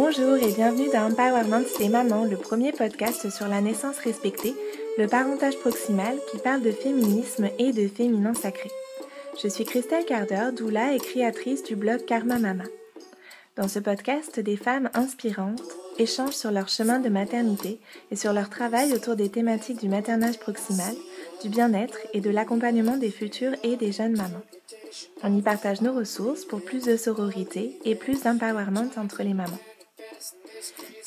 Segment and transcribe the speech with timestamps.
[0.00, 4.54] Bonjour et bienvenue dans Empowerment des mamans, le premier podcast sur la naissance respectée,
[4.96, 8.70] le parentage proximal qui parle de féminisme et de féminin sacré.
[9.42, 12.62] Je suis Christelle Carder, doula et créatrice du blog Karma Mama.
[13.56, 15.64] Dans ce podcast, des femmes inspirantes
[15.98, 17.80] échangent sur leur chemin de maternité
[18.12, 20.94] et sur leur travail autour des thématiques du maternage proximal,
[21.42, 24.44] du bien-être et de l'accompagnement des futures et des jeunes mamans.
[25.24, 29.58] On y partage nos ressources pour plus de sororité et plus d'empowerment entre les mamans.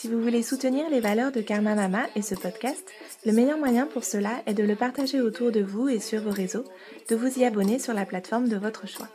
[0.01, 2.83] Si vous voulez soutenir les valeurs de Karma Mama et ce podcast,
[3.23, 6.31] le meilleur moyen pour cela est de le partager autour de vous et sur vos
[6.31, 6.63] réseaux,
[7.07, 9.09] de vous y abonner sur la plateforme de votre choix.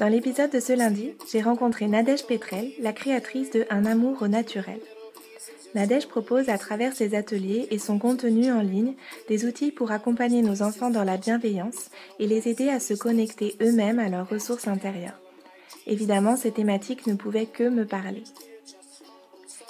[0.00, 4.26] Dans l'épisode de ce lundi, j'ai rencontré Nadège Petrel, la créatrice de Un amour au
[4.26, 4.80] naturel.
[5.76, 8.96] Nadège propose à travers ses ateliers et son contenu en ligne
[9.28, 13.54] des outils pour accompagner nos enfants dans la bienveillance et les aider à se connecter
[13.62, 15.20] eux-mêmes à leurs ressources intérieures.
[15.86, 18.24] Évidemment, ces thématiques ne pouvaient que me parler.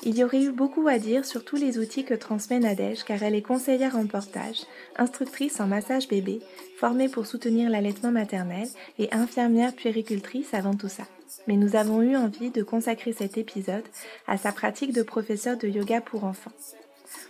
[0.04, 3.22] Il y aurait eu beaucoup à dire sur tous les outils que transmet Nadège car
[3.22, 4.62] elle est conseillère en portage,
[4.96, 6.40] instructrice en massage bébé,
[6.76, 8.66] formée pour soutenir l'allaitement maternel
[8.98, 11.04] et infirmière puéricultrice avant tout ça.
[11.46, 13.84] Mais nous avons eu envie de consacrer cet épisode
[14.26, 16.52] à sa pratique de professeur de yoga pour enfants.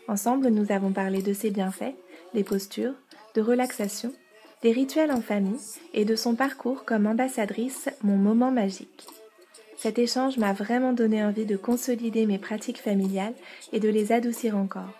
[0.08, 1.94] Ensemble, nous avons parlé de ses bienfaits,
[2.32, 2.94] des postures,
[3.34, 4.12] de relaxation,
[4.62, 5.60] des rituels en famille
[5.92, 9.06] et de son parcours comme ambassadrice Mon Moment Magique.
[9.82, 13.34] Cet échange m'a vraiment donné envie de consolider mes pratiques familiales
[13.72, 14.96] et de les adoucir encore.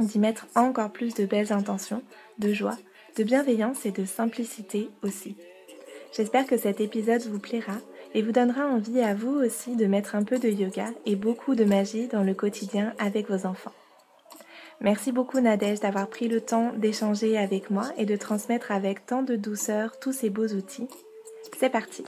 [0.00, 2.02] D'y mettre encore plus de belles intentions,
[2.40, 2.76] de joie,
[3.16, 5.36] de bienveillance et de simplicité aussi.
[6.12, 7.76] J'espère que cet épisode vous plaira
[8.14, 11.54] et vous donnera envie à vous aussi de mettre un peu de yoga et beaucoup
[11.54, 13.74] de magie dans le quotidien avec vos enfants.
[14.80, 19.22] Merci beaucoup Nadège d'avoir pris le temps d'échanger avec moi et de transmettre avec tant
[19.22, 20.88] de douceur tous ces beaux outils.
[21.60, 22.02] C'est parti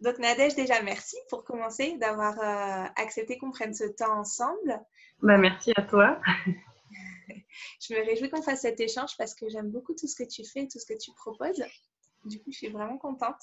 [0.00, 4.80] donc Nadège, déjà merci pour commencer d'avoir euh, accepté qu'on prenne ce temps ensemble.
[5.22, 6.20] Bah, merci à toi.
[7.80, 10.44] je me réjouis qu'on fasse cet échange parce que j'aime beaucoup tout ce que tu
[10.44, 11.64] fais et tout ce que tu proposes.
[12.24, 13.40] Du coup, je suis vraiment contente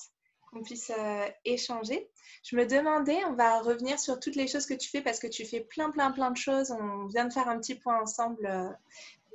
[0.50, 2.10] qu'on puisse euh, échanger.
[2.44, 5.28] Je me demandais, on va revenir sur toutes les choses que tu fais parce que
[5.28, 6.72] tu fais plein, plein, plein de choses.
[6.72, 8.46] On vient de faire un petit point ensemble.
[8.46, 8.70] Euh,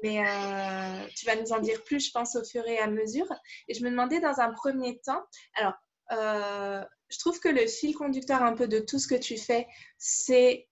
[0.03, 0.25] mais
[1.15, 3.31] tu vas nous en dire plus, je pense, au fur et à mesure.
[3.69, 5.23] Et je me demandais dans un premier temps,
[5.57, 5.75] alors,
[7.11, 9.67] je trouve que le fil conducteur un peu de tout ce que tu fais,
[9.99, 10.69] c'est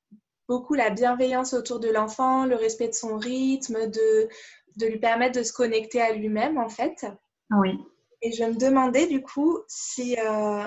[0.48, 4.28] beaucoup la bienveillance autour de l'enfant, le respect de son rythme, de,
[4.76, 7.06] de lui permettre de se connecter à lui-même, en fait.
[7.50, 7.78] Oui.
[8.22, 10.64] Et je me demandais, du coup, si euh,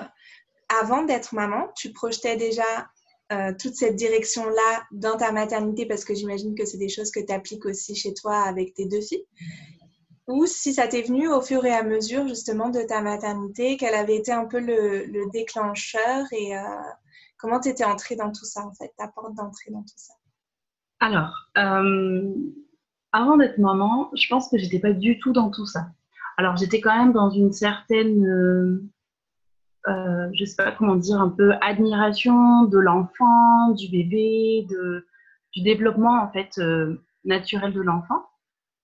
[0.80, 2.88] avant d'être maman, tu projetais déjà
[3.32, 7.20] euh, toute cette direction-là dans ta maternité, parce que j'imagine que c'est des choses que
[7.20, 9.26] tu appliques aussi chez toi avec tes deux filles
[10.28, 13.94] ou si ça t'est venu au fur et à mesure justement de ta maternité, quel
[13.94, 16.62] avait été un peu le, déclencheur et euh,
[17.38, 20.14] comment tu entrée dans tout ça en fait, ta porte d'entrée dans tout ça?
[21.00, 22.32] Alors, euh,
[23.10, 25.86] avant d'être maman, je pense que j'étais pas du tout dans tout ça.
[26.38, 28.88] Alors j'étais quand même dans une certaine, euh,
[29.88, 35.04] euh je sais pas comment dire, un peu admiration de l'enfant, du bébé, de,
[35.52, 36.60] du développement en fait
[37.24, 38.24] naturel de l'enfant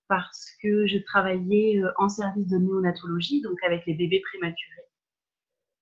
[0.09, 4.87] parce que je travaillais euh, en service de néonatologie, donc avec les bébés prématurés.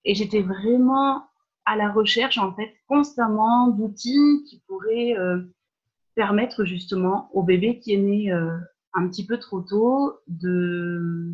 [0.05, 1.23] Et j'étais vraiment
[1.65, 5.41] à la recherche, en fait, constamment d'outils qui pourraient euh,
[6.15, 8.57] permettre justement au bébé qui est né euh,
[8.93, 11.33] un petit peu trop tôt de,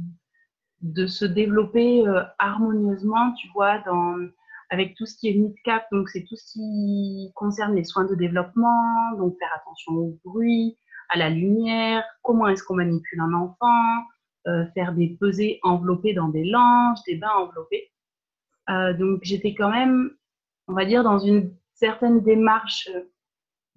[0.82, 2.04] de se développer
[2.40, 4.18] harmonieusement, tu vois, dans,
[4.70, 8.16] avec tout ce qui est NIDCAP, donc c'est tout ce qui concerne les soins de
[8.16, 10.78] développement, donc faire attention au bruit,
[11.14, 14.04] à la lumière, comment est-ce qu'on manipule un enfant,
[14.48, 17.92] euh, faire des pesées enveloppées dans des langes, des bains enveloppés.
[18.70, 20.12] Euh, donc j'étais quand même,
[20.68, 22.90] on va dire, dans une certaine démarche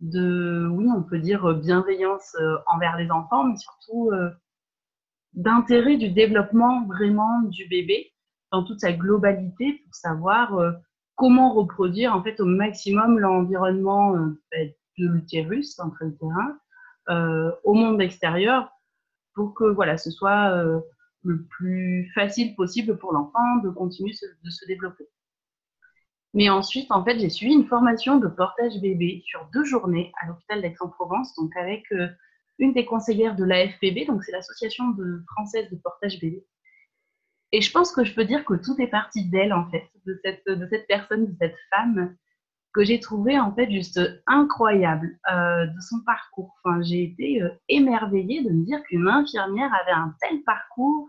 [0.01, 4.11] de, oui, on peut dire bienveillance euh, envers les enfants, mais surtout
[5.35, 8.13] d'intérêt du développement vraiment du bébé
[8.51, 10.59] dans toute sa globalité pour savoir
[11.17, 14.13] comment reproduire en fait au maximum l'environnement
[14.51, 16.59] ben, de l'utérus, entre le terrain,
[17.09, 18.71] au monde extérieur
[19.37, 20.81] pour que voilà, ce soit euh,
[21.23, 24.13] le plus facile possible pour l'enfant de continuer
[24.43, 25.07] de se développer.
[26.35, 30.27] Mais ensuite, en fait, j'ai suivi une formation de portage bébé sur deux journées à
[30.27, 32.09] l'hôpital d'Aix-en-Provence, donc avec euh,
[32.59, 36.45] une des conseillères de l'AFPB, donc c'est l'association de, française de portage bébé.
[37.53, 40.19] Et je pense que je peux dire que tout est parti d'elle, en fait, de
[40.25, 42.17] cette, de cette personne, de cette femme
[42.77, 46.55] que j'ai trouvé en fait juste incroyable euh, de son parcours.
[46.63, 51.09] Enfin, j'ai été euh, émerveillée de me dire qu'une infirmière avait un tel parcours,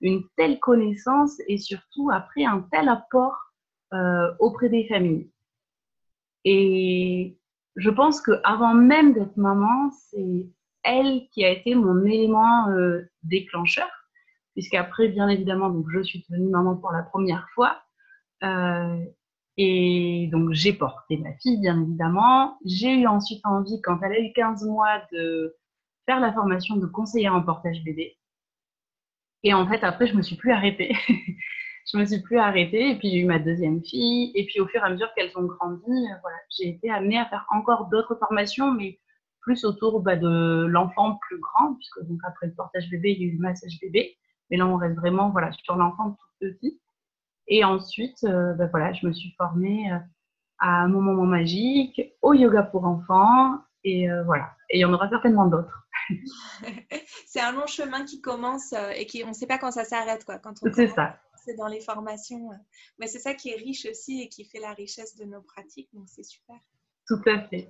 [0.00, 3.36] une telle connaissance et surtout après un tel apport
[4.40, 5.30] auprès des familles.
[6.44, 7.38] Et
[7.76, 10.50] je pense qu'avant même d'être maman, c'est
[10.82, 12.66] elle qui a été mon élément
[13.22, 13.88] déclencheur,
[14.52, 17.80] puisqu'après, bien évidemment, donc je suis devenue maman pour la première fois.
[18.42, 18.98] Euh,
[19.56, 22.58] et donc, j'ai porté ma fille, bien évidemment.
[22.64, 25.56] J'ai eu ensuite envie, quand elle a eu 15 mois, de
[26.04, 28.16] faire la formation de conseillère en portage bébé.
[29.42, 30.94] Et en fait, après, je me suis plus arrêtée.
[31.92, 32.90] je me suis plus arrêtée.
[32.90, 34.30] Et puis, j'ai eu ma deuxième fille.
[34.34, 37.18] Et puis, au fur et à mesure qu'elles ont grandi, euh, voilà, j'ai été amenée
[37.18, 38.98] à faire encore d'autres formations, mais
[39.40, 43.24] plus autour bah, de l'enfant plus grand, puisque donc après le portage bébé, il y
[43.24, 44.16] a eu le massage bébé.
[44.50, 46.80] Mais là, on reste vraiment voilà, sur l'enfant tout petit.
[47.48, 49.98] Et ensuite, euh, ben voilà, je me suis formée euh,
[50.58, 54.52] à mon moment magique, au yoga pour enfants, et euh, voilà.
[54.70, 55.86] Et il y en aura certainement d'autres.
[57.26, 60.24] c'est un long chemin qui commence et qui, on ne sait pas quand ça s'arrête,
[60.24, 60.38] quoi.
[60.38, 61.18] Quand c'est ça.
[61.44, 62.50] C'est dans les formations.
[62.98, 65.88] Mais c'est ça qui est riche aussi et qui fait la richesse de nos pratiques,
[65.92, 66.56] donc c'est super.
[67.06, 67.68] Tout à fait.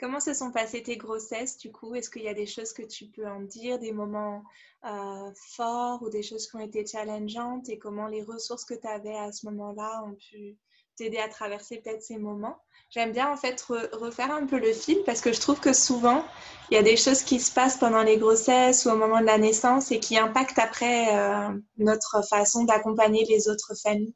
[0.00, 1.94] Comment se sont passées tes grossesses du coup?
[1.94, 4.42] Est-ce qu'il y a des choses que tu peux en dire, des moments
[4.86, 7.68] euh, forts ou des choses qui ont été challengeantes?
[7.68, 10.56] Et comment les ressources que tu avais à ce moment-là ont pu
[10.96, 12.56] t'aider à traverser peut-être ces moments?
[12.88, 16.24] J'aime bien en fait refaire un peu le fil parce que je trouve que souvent
[16.70, 19.26] il y a des choses qui se passent pendant les grossesses ou au moment de
[19.26, 24.14] la naissance et qui impactent après euh, notre façon d'accompagner les autres familles.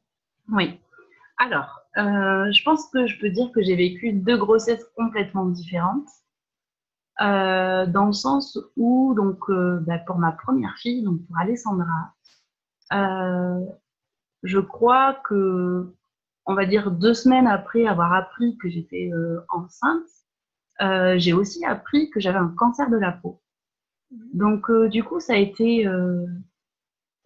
[0.51, 0.79] Oui.
[1.37, 6.07] Alors, euh, je pense que je peux dire que j'ai vécu deux grossesses complètement différentes.
[7.21, 12.13] Euh, dans le sens où, donc, euh, bah, pour ma première fille, donc pour Alessandra,
[14.43, 15.93] je crois que,
[16.45, 19.11] on va dire deux semaines après avoir appris que j'étais
[19.49, 23.41] enceinte, j'ai aussi appris que j'avais un cancer de la peau.
[24.11, 24.17] Mmh.
[24.33, 25.87] Donc, du coup, ça a été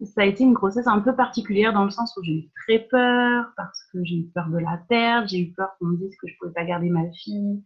[0.02, 2.78] ça a été une grossesse un peu particulière dans le sens où j'ai eu très
[2.78, 6.16] peur parce que j'ai eu peur de la perdre, j'ai eu peur qu'on me dise
[6.16, 7.62] que je pouvais pas garder ma fille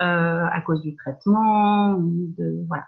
[0.00, 2.86] euh, à cause du traitement, de, voilà.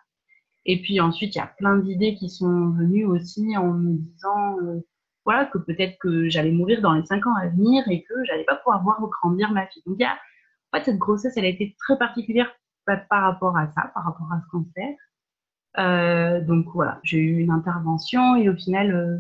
[0.67, 4.59] Et puis ensuite, il y a plein d'idées qui sont venues aussi en me disant
[4.63, 4.81] euh,
[5.25, 8.45] voilà que peut-être que j'allais mourir dans les cinq ans à venir et que j'allais
[8.45, 9.83] pas pouvoir voir grandir ma fille.
[9.87, 12.51] Donc il y a, en fait, cette grossesse, elle a été très particulière
[13.11, 14.95] par rapport à ça, par rapport à ce cancer.
[15.79, 19.19] Euh, donc voilà, j'ai eu une intervention et au final, euh,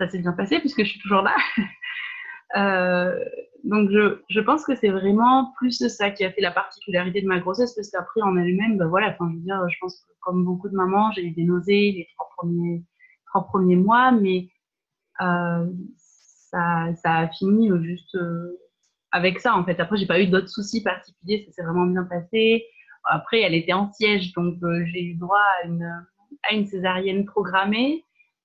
[0.00, 1.34] ça s'est bien passé puisque je suis toujours là.
[2.56, 3.18] Euh,
[3.64, 7.26] donc je, je, pense que c'est vraiment plus ça qui a fait la particularité de
[7.26, 10.12] ma grossesse parce qu'après en elle-même, ben voilà, enfin je veux dire, je pense que
[10.20, 12.84] comme beaucoup de mamans, j'ai eu des nausées les trois premiers,
[13.26, 14.50] trois premiers mois, mais
[15.18, 18.16] ça, ça, a fini juste
[19.10, 19.80] avec ça en fait.
[19.80, 22.66] Après, j'ai pas eu d'autres soucis particuliers, ça s'est vraiment bien passé.
[23.04, 26.06] Après, elle était en siège, donc euh, j'ai eu droit à une,
[26.48, 28.04] à une césarienne programmée.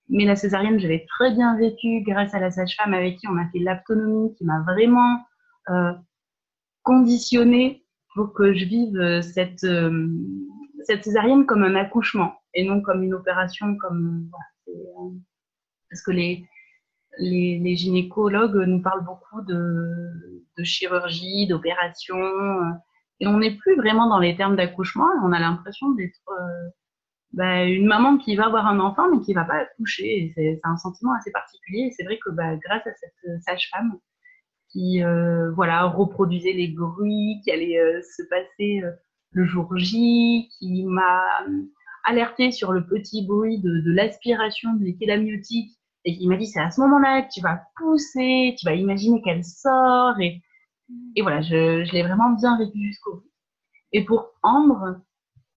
[0.09, 3.38] Mais la césarienne, je l'ai très bien vécue grâce à la sage-femme avec qui on
[3.38, 5.19] a fait l'autonomie, qui m'a vraiment
[5.69, 5.94] euh,
[6.83, 7.85] conditionnée
[8.15, 9.65] pour que je vive euh, cette,
[10.83, 13.77] cette césarienne comme un accouchement et non comme une opération.
[13.77, 14.31] Comme,
[15.89, 16.44] parce que les,
[17.19, 20.09] les, les, gynécologues nous parlent beaucoup de,
[20.57, 22.17] de chirurgie, d'opération.
[23.19, 25.07] Et on n'est plus vraiment dans les termes d'accouchement.
[25.24, 26.69] On a l'impression d'être euh,
[27.33, 30.32] bah, une maman qui va avoir un enfant mais qui va pas accoucher.
[30.36, 31.88] C'est un sentiment assez particulier.
[31.88, 33.98] Et c'est vrai que bah, grâce à cette euh, sage-femme
[34.72, 38.84] qui euh, voilà reproduisait les bruits qui allaient se passer
[39.32, 41.24] le jour J, qui m'a
[42.05, 45.72] alerté sur le petit bruit de, l'aspiration des amniotique
[46.05, 49.22] et qui m'a dit c'est à ce moment-là que tu vas pousser, tu vas imaginer
[49.22, 50.20] qu'elle sort
[51.15, 53.31] et voilà, je, l'ai vraiment bien vécu jusqu'au bout.
[53.91, 55.01] Et pour Ambre,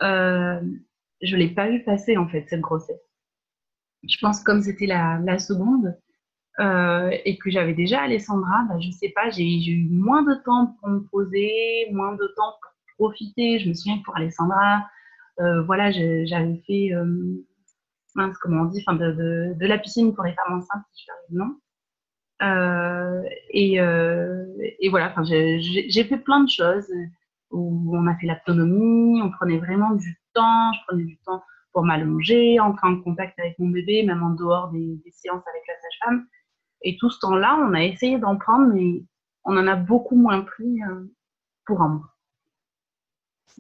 [0.03, 0.61] euh,
[1.21, 3.01] je l'ai pas vu passer en fait cette grossesse.
[4.03, 5.97] Je pense comme c'était la, seconde
[6.59, 10.77] euh, et que j'avais déjà Alessandra, bah, je sais pas, j'ai eu moins de temps
[10.81, 13.59] pour me poser, moins de temps pour profiter.
[13.61, 14.89] Je me souviens que pour Alessandra,
[15.41, 16.91] euh, voilà, j'avais fait
[18.15, 21.57] mince, comment on dit, de, la piscine pour les femmes enceintes, si je fais non.
[22.43, 24.47] Euh, et, euh,
[24.81, 26.91] et, voilà, j'ai fait plein de choses
[27.51, 31.85] où on a fait l'autonomie, on prenait vraiment du temps, je prenais du temps pour
[31.85, 36.27] m'allonger, entrer en contact avec mon bébé, même en dehors des, séances avec la sage-femme.
[36.83, 39.05] Et tout ce temps-là, on a essayé d'en prendre, mais
[39.45, 41.05] on en a beaucoup moins pris euh,
[41.67, 42.09] pour un mois.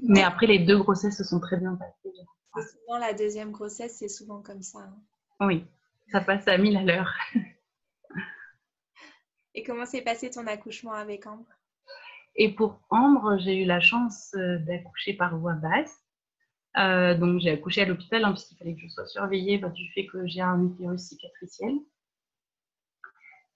[0.02, 2.16] Mais après, les deux grossesses se sont très bien passées.
[2.54, 4.80] Souvent, la deuxième grossesse, c'est souvent comme ça.
[4.80, 5.46] Hein.
[5.46, 5.64] Oui,
[6.08, 7.12] ça passe à mille à l'heure.
[9.54, 11.44] Et comment s'est passé ton accouchement avec Ambre?
[12.36, 15.98] Et pour Ambre, j'ai eu la chance euh, d'accoucher par voie basse.
[16.78, 19.92] Euh, donc j'ai accouché à l'hôpital hein, puisqu'il fallait que je sois surveillée bah, du
[19.92, 21.74] fait que j'ai un utérus cicatriciel.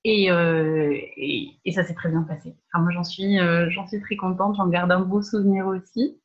[0.04, 0.26] Et,
[1.64, 2.54] et, ça s'est très bien passé.
[2.74, 3.38] Moi, j'en suis,
[4.02, 4.54] très contente.
[4.54, 6.20] J'en garde un beau souvenir aussi.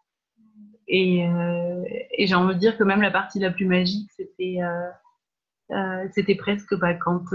[0.87, 1.25] Et
[2.19, 4.59] j'ai envie de dire que même la partie la plus magique, c'était
[6.13, 7.25] c'était presque bah, quand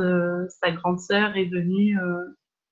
[0.48, 1.98] sa grande sœur est venue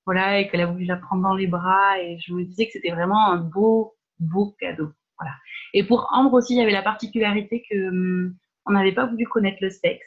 [0.06, 2.00] voilà, et qu'elle a voulu la prendre dans les bras.
[2.00, 4.92] Et je me disais que c'était vraiment un beau, beau cadeau.
[5.18, 5.34] Voilà.
[5.72, 9.26] Et pour Ambre aussi, il y avait la particularité que hum, on n'avait pas voulu
[9.26, 10.06] connaître le sexe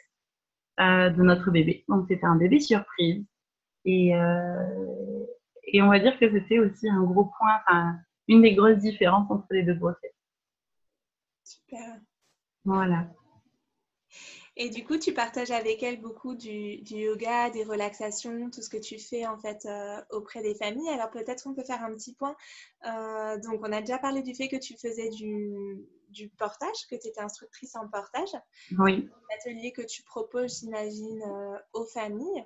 [0.80, 1.84] euh, de notre bébé.
[1.88, 3.24] Donc c'était un bébé surprise.
[3.84, 5.24] Et, euh,
[5.64, 7.98] et on va dire que c'était aussi un gros point,
[8.28, 10.14] une des grosses différences entre les deux grossesses.
[11.44, 12.00] Super.
[12.64, 13.06] Voilà.
[14.60, 18.76] Et du coup, tu partages avec elle beaucoup du, yoga, des relaxations, tout ce que
[18.76, 20.88] tu fais en fait euh, auprès des familles.
[20.88, 22.36] Alors peut-être qu'on peut faire un petit point.
[22.84, 27.06] Euh, donc on a déjà parlé du fait que tu faisais du, portage, que tu
[27.06, 28.30] étais instructrice en portage.
[28.76, 29.08] Oui.
[29.30, 32.44] L'atelier que tu proposes, j'imagine, euh, aux familles.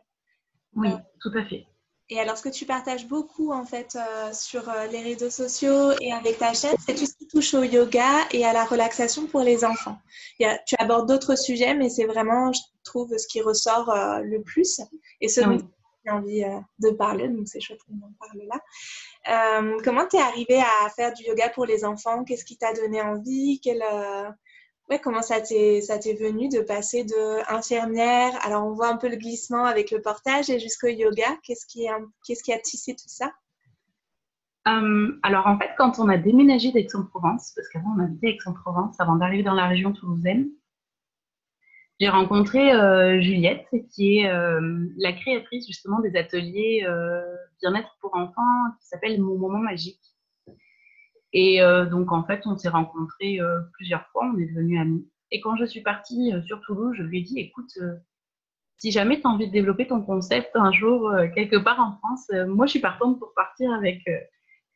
[0.75, 1.67] Oui, tout à fait.
[2.13, 5.93] Et alors, ce que tu partages beaucoup en fait euh, sur euh, les réseaux sociaux
[5.99, 9.27] et avec ta chaîne, c'est tout ce qui touche au yoga et à la relaxation
[9.27, 9.97] pour les enfants.
[10.39, 14.83] tu abordes d'autres sujets, mais c'est vraiment, je trouve, ce qui ressort euh, le plus
[15.23, 15.57] et ce dont
[16.05, 16.45] j'ai envie
[16.81, 17.29] de parler.
[17.29, 19.81] Donc, c'est chouette qu'on en parle là.
[19.83, 22.25] comment tu es arrivée à faire du yoga pour les enfants?
[22.25, 23.59] Qu'est-ce qui t'a donné envie?
[23.65, 23.83] Quelle,
[25.03, 29.09] comment ça t'est, ça t'est venu de passer de infirmière, alors on voit un peu
[29.09, 31.37] le glissement avec le portage et jusqu'au yoga.
[31.43, 31.87] Qu'est-ce qui,
[32.27, 33.33] qu'est-ce qui a tissé tout ça?
[34.69, 39.17] Euh, alors en fait, quand on a déménagé d'Aix-en-Provence, parce qu'avant on habitait Aix-en-Provence avant
[39.17, 40.51] d'arriver dans la région toulousaine,
[41.99, 46.87] j'ai rencontré euh, Juliette, qui est euh, la créatrice justement des ateliers
[47.61, 50.12] bien-être pour enfants qui s'appelle Mon Moment Magique.
[51.33, 55.09] Et euh, donc, en fait, on s'est rencontrés euh, plusieurs fois, on est devenus amis.
[55.31, 57.79] Et quand je suis partie euh, sur Toulouse, je lui ai dit, écoute,
[58.77, 62.29] si jamais tu as envie de développer ton concept un jour quelque part en France,
[62.49, 64.03] moi, je suis partante pour partir avec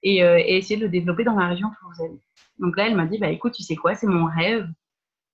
[0.03, 2.19] et, et, essayer de le développer dans la région toulousaine.
[2.61, 4.69] Donc là, elle m'a dit, bah écoute, tu sais quoi, c'est mon rêve.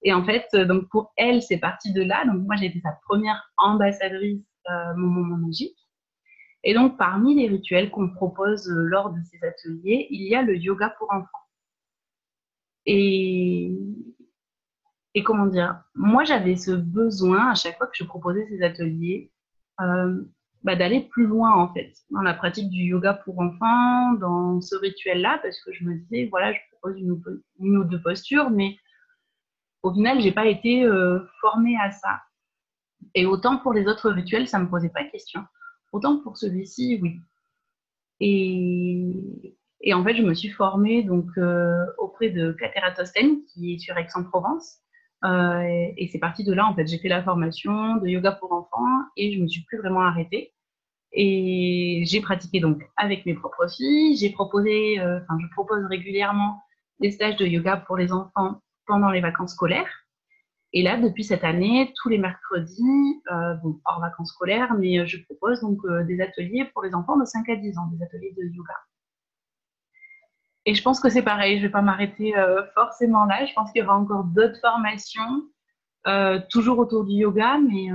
[0.02, 2.24] Et en fait, donc pour elle, c'est parti de là.
[2.24, 4.42] Donc moi, j'ai été sa première ambassadrice
[4.96, 5.76] Mon Moment Magique.
[6.64, 10.42] Et donc, parmi les rituels qu'on propose euh, lors de ces ateliers, il y a
[10.42, 11.28] le yoga pour enfants.
[12.86, 13.78] Et,
[15.24, 19.30] comment dire, moi j'avais ce besoin à chaque fois que je proposais ces ateliers
[19.80, 20.22] euh,
[20.64, 24.74] bah, d'aller plus loin en fait dans la pratique du yoga pour enfants, dans ce
[24.74, 28.76] rituel-là, parce que je me disais voilà, je propose une, ou deux postures, mais
[29.82, 32.20] au final j'ai pas été euh, formée à ça.
[33.14, 35.44] Et autant pour les autres rituels, ça me posait pas question.
[35.92, 37.20] Autant pour celui-ci, oui.
[38.20, 43.78] Et, en fait, je me suis formée donc, euh, auprès de Catera Tosten, qui est
[43.78, 44.78] sur Aix-en-Provence.
[45.24, 45.60] Euh,
[45.96, 46.86] et, c'est parti de là, en fait.
[46.86, 50.02] J'ai fait la formation de yoga pour enfants et je ne me suis plus vraiment
[50.02, 50.54] arrêtée.
[51.12, 54.16] Et j'ai pratiqué donc avec mes propres filles.
[54.16, 56.62] J'ai proposé, euh, enfin, je propose régulièrement
[57.00, 60.01] des stages de yoga pour les enfants pendant les vacances scolaires.
[60.74, 65.22] Et là, depuis cette année, tous les mercredis, euh, hors vacances scolaires, mais euh, je
[65.24, 68.34] propose donc euh, des ateliers pour les enfants de 5 à 10 ans, des ateliers
[68.36, 68.74] de yoga.
[70.64, 72.34] Et je pense que c'est pareil, je ne vais pas m'arrêter
[72.74, 73.44] forcément là.
[73.44, 75.42] Je pense qu'il y aura encore d'autres formations,
[76.50, 77.88] toujours autour du yoga, mais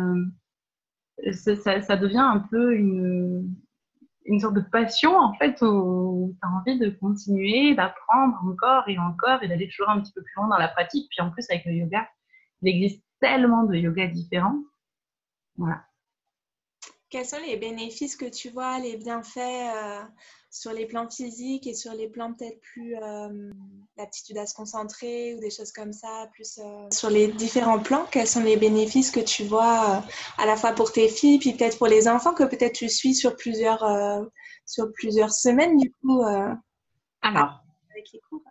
[1.31, 3.55] ça, ça, devient un peu une,
[4.25, 8.99] une sorte de passion en fait où tu as envie de continuer, d'apprendre encore et
[8.99, 11.07] encore et d'aller toujours un petit peu plus loin dans la pratique.
[11.09, 12.05] Puis en plus, avec le yoga,
[12.61, 14.59] il existe tellement de yoga différents.
[15.57, 15.83] Voilà.
[17.09, 20.01] Quels sont les bénéfices que tu vois, les bienfaits euh,
[20.51, 23.49] sur les plans physiques et sur les plans peut-être plus euh,
[23.95, 28.05] l'aptitude à se concentrer ou des choses comme ça, plus euh, sur les différents plans
[28.11, 30.03] Quels sont les bénéfices que tu vois
[30.37, 33.15] à la fois pour tes filles, puis peut-être pour les enfants que peut-être tu suis
[33.15, 33.85] sur plusieurs,
[34.65, 36.21] sur plusieurs semaines du coup
[37.21, 38.43] Alors, avec les cours?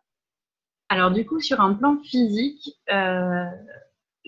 [0.88, 2.80] Alors du coup, sur un plan physique,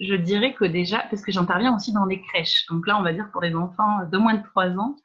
[0.00, 3.12] je dirais que déjà, parce que j'interviens aussi dans les crèches, donc là, on va
[3.12, 4.96] dire pour les enfants de moins de 3 ans.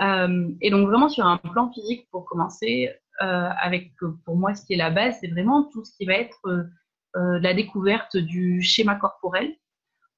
[0.00, 2.90] Euh, et donc, vraiment sur un plan physique, pour commencer,
[3.22, 3.92] euh, avec
[4.24, 7.38] pour moi, ce qui est la base, c'est vraiment tout ce qui va être euh,
[7.40, 9.54] la découverte du schéma corporel,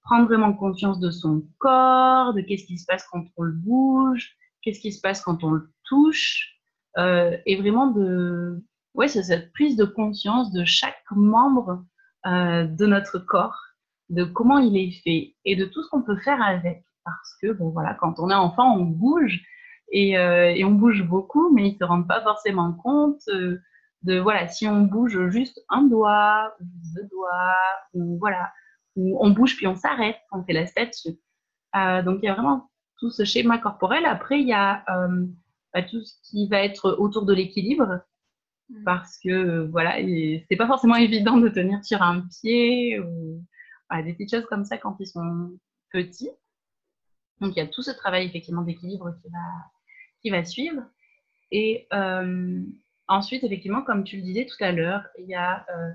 [0.03, 4.37] prendre vraiment conscience de son corps, de qu'est-ce qui se passe quand on le bouge,
[4.62, 6.50] qu'est-ce qui se passe quand on le touche,
[6.97, 8.62] et vraiment de,
[8.95, 11.85] ouais, c'est cette prise de conscience de chaque membre
[12.25, 13.63] de notre corps
[14.11, 16.85] de comment il est fait et de tout ce qu'on peut faire avec.
[17.05, 19.43] Parce que, bon, voilà, quand on est enfant, on bouge
[19.93, 23.59] et, euh, et on bouge beaucoup, mais ils ne se rendent pas forcément compte euh,
[24.03, 26.55] de, voilà, si on bouge juste un doigt,
[26.95, 27.57] deux doigts,
[27.95, 28.53] ou voilà,
[28.97, 31.19] ou on bouge puis on s'arrête, on fait la statue.
[31.77, 34.07] Euh, donc, il y a vraiment tout ce schéma corporel.
[34.07, 34.85] Après, il y a
[35.75, 38.01] bah, tout ce qui va être autour de l'équilibre,
[38.71, 38.85] mm.
[38.85, 39.97] parce que voilà,
[40.49, 43.43] c'est pas forcément évident de tenir sur un pied ou
[44.03, 45.59] des petites choses comme ça quand ils sont
[45.91, 46.31] petits.
[47.41, 49.39] Donc il y a tout ce travail effectivement d'équilibre qui va,
[50.23, 50.83] qui va suivre.
[51.51, 52.63] Et euh,
[53.09, 55.91] ensuite, effectivement, comme tu le disais tout à l'heure, il y a euh,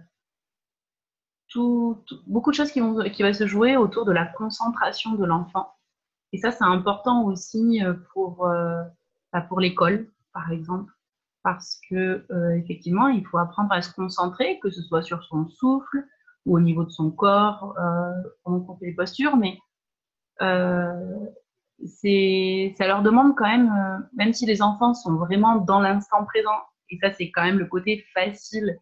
[2.28, 5.74] beaucoup de choses qui vont, qui vont se jouer autour de la concentration de l'enfant.
[6.32, 8.48] Et ça, c'est important aussi euh, pour,
[9.34, 10.94] bah, pour l'école, par exemple,
[11.44, 12.26] parce que
[12.58, 16.06] effectivement, il faut apprendre à se concentrer, que ce soit sur son souffle
[16.46, 17.76] ou au niveau de son corps,
[18.44, 19.60] pendant qu'on fait les postures, mais
[20.42, 21.28] euh,
[21.86, 26.26] c'est, ça leur demande quand même, euh, même si les enfants sont vraiment dans l'instant
[26.26, 28.78] présent, et ça c'est quand même le côté facile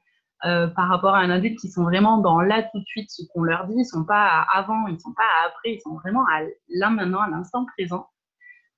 [0.45, 3.23] euh, par rapport à un adulte qui sont vraiment dans là tout de suite ce
[3.33, 6.25] qu'on leur dit, ils sont pas avant, ils sont pas après, ils sont vraiment
[6.69, 8.07] là maintenant, à l'instant présent.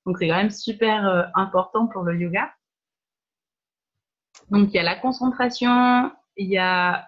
[0.05, 2.49] Donc c'est quand même super important pour le yoga.
[4.49, 7.07] Donc il y a la concentration, il y a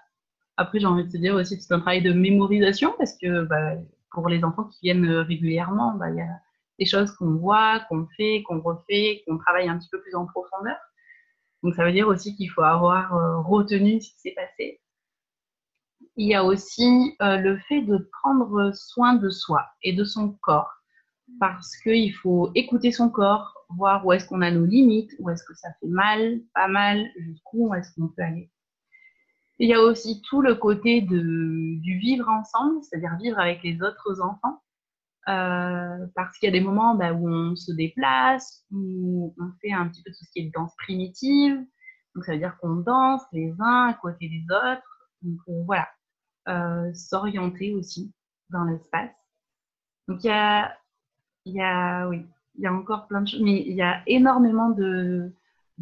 [0.61, 3.75] après j'ai envie de te dire aussi c'est un travail de mémorisation parce que bah,
[4.11, 6.39] pour les enfants qui viennent euh, régulièrement, bah, il y a
[6.79, 10.25] des choses qu'on voit, qu'on fait, qu'on refait, qu'on travaille un petit peu plus en
[10.25, 10.77] profondeur.
[11.63, 14.81] Donc ça veut dire aussi qu'il faut avoir euh, retenu ce qui s'est passé.
[16.17, 20.33] Il y a aussi euh, le fait de prendre soin de soi et de son
[20.41, 20.71] corps.
[21.39, 25.43] Parce qu'il faut écouter son corps, voir où est-ce qu'on a nos limites, où est-ce
[25.45, 28.51] que ça fait mal, pas mal, jusqu'où est-ce qu'on peut aller.
[29.61, 33.79] Il y a aussi tout le côté de, du vivre ensemble, c'est-à-dire vivre avec les
[33.83, 34.59] autres enfants.
[35.29, 39.71] Euh, parce qu'il y a des moments bah, où on se déplace, où on fait
[39.71, 41.63] un petit peu tout ce qui est danse primitive.
[42.15, 45.07] Donc ça veut dire qu'on danse les uns à côté des autres.
[45.21, 45.87] Donc euh, voilà,
[46.47, 48.11] euh, s'orienter aussi
[48.49, 49.11] dans l'espace.
[50.07, 50.75] Donc il y a,
[51.45, 54.01] il y a, oui, il y a encore plein de choses, mais il y a
[54.07, 55.31] énormément de,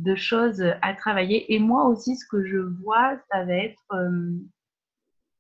[0.04, 1.54] de choses à travailler.
[1.54, 4.32] Et moi aussi, ce que je vois, ça va être euh,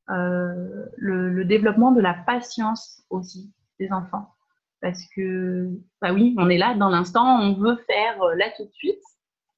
[0.10, 4.34] euh, le, développement de la patience aussi des enfants.
[4.82, 5.70] Parce que,
[6.02, 9.02] bah oui, on est là dans l'instant, on veut faire euh, là tout de suite.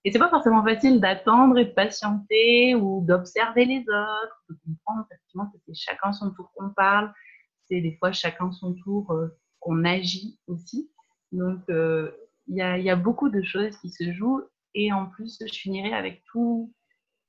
[0.04, 5.06] Et c'est pas forcément facile d'attendre et de patienter ou d'observer les autres, de comprendre
[5.12, 7.14] effectivement que c'est chacun son tour qu'on parle,
[7.66, 9.14] c'est des fois chacun son tour
[9.60, 10.90] qu'on agit aussi.
[11.32, 14.42] Donc, il y, a, y, a, beaucoup de choses qui se jouent
[14.74, 16.74] et en plus, je finirai avec tout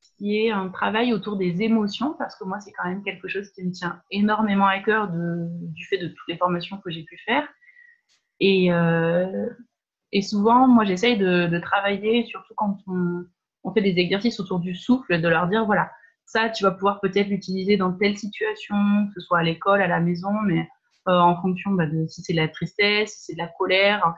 [0.00, 3.28] ce qui est un travail autour des émotions, parce que moi, c'est quand même quelque
[3.28, 7.04] chose qui me tient énormément à cœur du fait de toutes les formations que j'ai
[7.04, 7.48] pu faire.
[8.40, 9.48] Et, euh,
[10.22, 13.24] souvent, moi, j'essaye de, travailler, surtout quand on,
[13.64, 15.90] on, fait des exercices autour du souffle, de leur dire, voilà,
[16.24, 18.76] ça, tu vas pouvoir peut-être l'utiliser dans telle situation,
[19.06, 20.68] que ce soit à l'école, à la maison, mais
[21.08, 24.14] euh, en fonction bah, de si c'est de la tristesse, si c'est de la colère,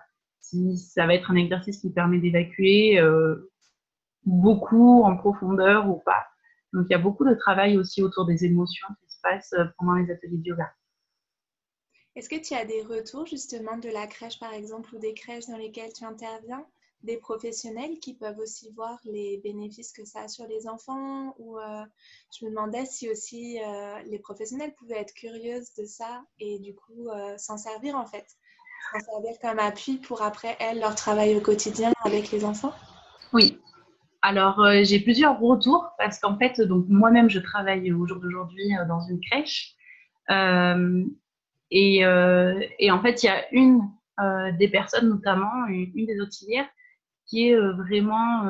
[0.76, 3.50] ça va être un exercice qui permet d'évacuer euh,
[4.24, 6.26] beaucoup en profondeur ou pas.
[6.72, 9.64] Donc il y a beaucoup de travail aussi autour des émotions qui se passent euh,
[9.78, 10.72] pendant les ateliers de yoga.
[12.16, 15.46] Est-ce que tu as des retours justement de la crèche par exemple ou des crèches
[15.46, 16.66] dans lesquelles tu interviens?
[17.02, 21.34] Des professionnels qui peuvent aussi voir les bénéfices que ça a sur les enfants?
[21.38, 21.84] Ou euh,
[22.32, 23.58] je me demandais si aussi
[24.06, 28.24] les professionnels pouvaient être curieuses de ça et du coup s'en servir en fait
[28.92, 32.72] s'en servir comme appui pour après, elles, leur travail au quotidien avec les enfants?
[33.32, 33.60] Oui.
[34.22, 38.86] Alors, euh, j'ai plusieurs retours parce qu'en fait, moi-même, je travaille au jour d'aujourd'hui euh,
[38.86, 39.74] dans une crèche.
[40.30, 41.04] Euh,
[41.70, 41.98] et,
[42.78, 43.90] et, en fait, il y a une
[44.58, 46.68] des personnes, notamment une, des auxiliaires,
[47.26, 48.48] qui est vraiment,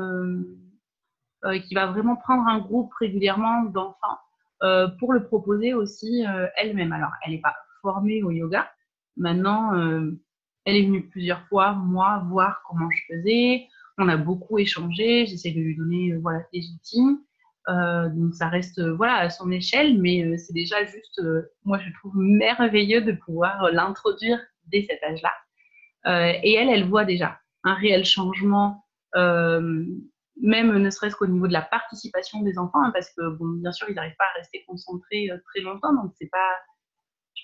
[1.66, 4.18] qui va vraiment prendre un groupe régulièrement d'enfants
[4.98, 6.22] pour le proposer aussi
[6.56, 6.92] elle-même.
[6.92, 8.68] Alors, elle n'est pas formée au yoga.
[9.16, 9.72] Maintenant,
[10.64, 13.68] elle est venue plusieurs fois, moi, voir comment je faisais.
[13.98, 15.26] On a beaucoup échangé.
[15.26, 17.18] J'essaie de lui donner euh, voilà, des outils.
[17.68, 21.22] Euh, donc ça reste euh, voilà à son échelle, mais c'est déjà juste,
[21.64, 25.32] moi je trouve merveilleux de pouvoir l'introduire dès cet âge-là.
[26.42, 31.62] et elle, elle voit déjà un réel changement, même ne serait-ce qu'au niveau de la
[31.62, 35.30] participation des enfants, hein, parce que bon, bien sûr ils n'arrivent pas à rester concentrés
[35.46, 36.58] très longtemps, donc c'est pas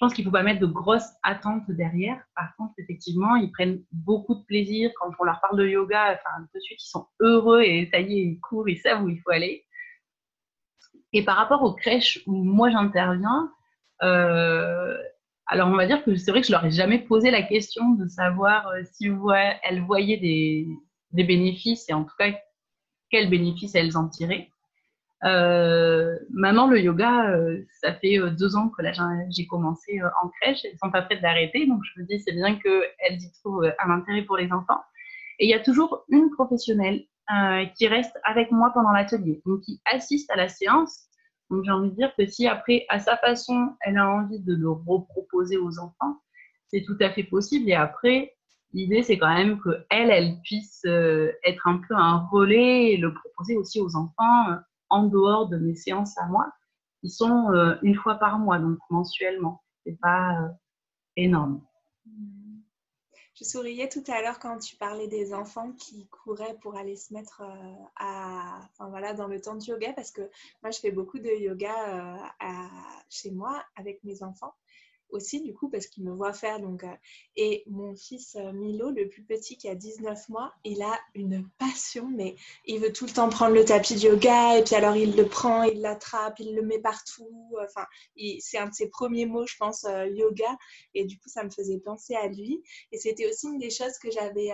[0.01, 2.21] pense qu'il ne faut pas mettre de grosses attentes derrière.
[2.35, 6.15] Par contre, effectivement, ils prennent beaucoup de plaisir quand on leur parle de yoga.
[6.15, 9.31] Enfin, de suite, ils sont heureux et ça ils courent, ils savent où il faut
[9.31, 9.67] aller.
[11.13, 13.53] Et par rapport aux crèches où moi j'interviens,
[14.03, 14.97] euh,
[15.47, 17.91] alors on va dire que c'est vrai que je leur ai jamais posé la question
[17.91, 19.11] de savoir euh, si
[19.65, 20.69] elles voyaient des,
[21.13, 22.33] des bénéfices et en tout cas
[23.11, 24.51] quels bénéfices elles en tiraient.
[25.25, 28.83] Euh, le yoga, euh, ça fait euh, deux ans que
[29.31, 30.65] j'ai commencé en crèche.
[30.65, 33.91] Elles sont pas prêtes d'arrêter, donc je me dis c'est bien qu'elles y trouvent un
[33.91, 34.81] intérêt pour les enfants.
[35.39, 37.05] Et il y a toujours une professionnelle
[37.77, 41.07] qui reste avec moi pendant l'atelier, donc qui assiste à la séance.
[41.49, 44.55] Donc j'ai envie de dire que si après, à sa façon, elle a envie de
[44.55, 46.21] le reproposer aux enfants,
[46.67, 47.69] c'est tout à fait possible.
[47.69, 48.35] Et après,
[48.73, 53.15] l'idée c'est quand même que elle, elle puisse être un peu un relais et le
[53.15, 54.59] proposer aussi aux enfants
[54.91, 56.53] en dehors de mes séances à moi,
[57.01, 59.63] qui sont euh, une fois par mois, donc mensuellement.
[59.85, 60.49] C'est pas euh,
[61.17, 61.63] énorme.
[63.35, 67.15] Je souriais tout à l'heure quand tu parlais des enfants qui couraient pour aller se
[67.15, 70.21] mettre euh, à, enfin, voilà, dans le temps de yoga parce que
[70.63, 72.19] moi je fais beaucoup de yoga
[73.09, 74.55] chez moi avec mes enfants
[75.13, 76.61] aussi, du coup, parce qu'il me voit faire.
[76.61, 76.95] Donc, euh,
[77.37, 81.49] et mon fils euh, Milo, le plus petit qui a 19 mois, il a une
[81.59, 84.97] passion, mais il veut tout le temps prendre le tapis de yoga, et puis alors
[84.97, 87.57] il le prend, il l'attrape, il le met partout.
[87.63, 87.87] Enfin,
[88.41, 90.57] c'est un de ses premiers mots, je pense, euh, yoga.
[90.95, 92.63] Et du coup, ça me faisait penser à lui.
[92.93, 94.51] Et c'était aussi une des choses que j'avais,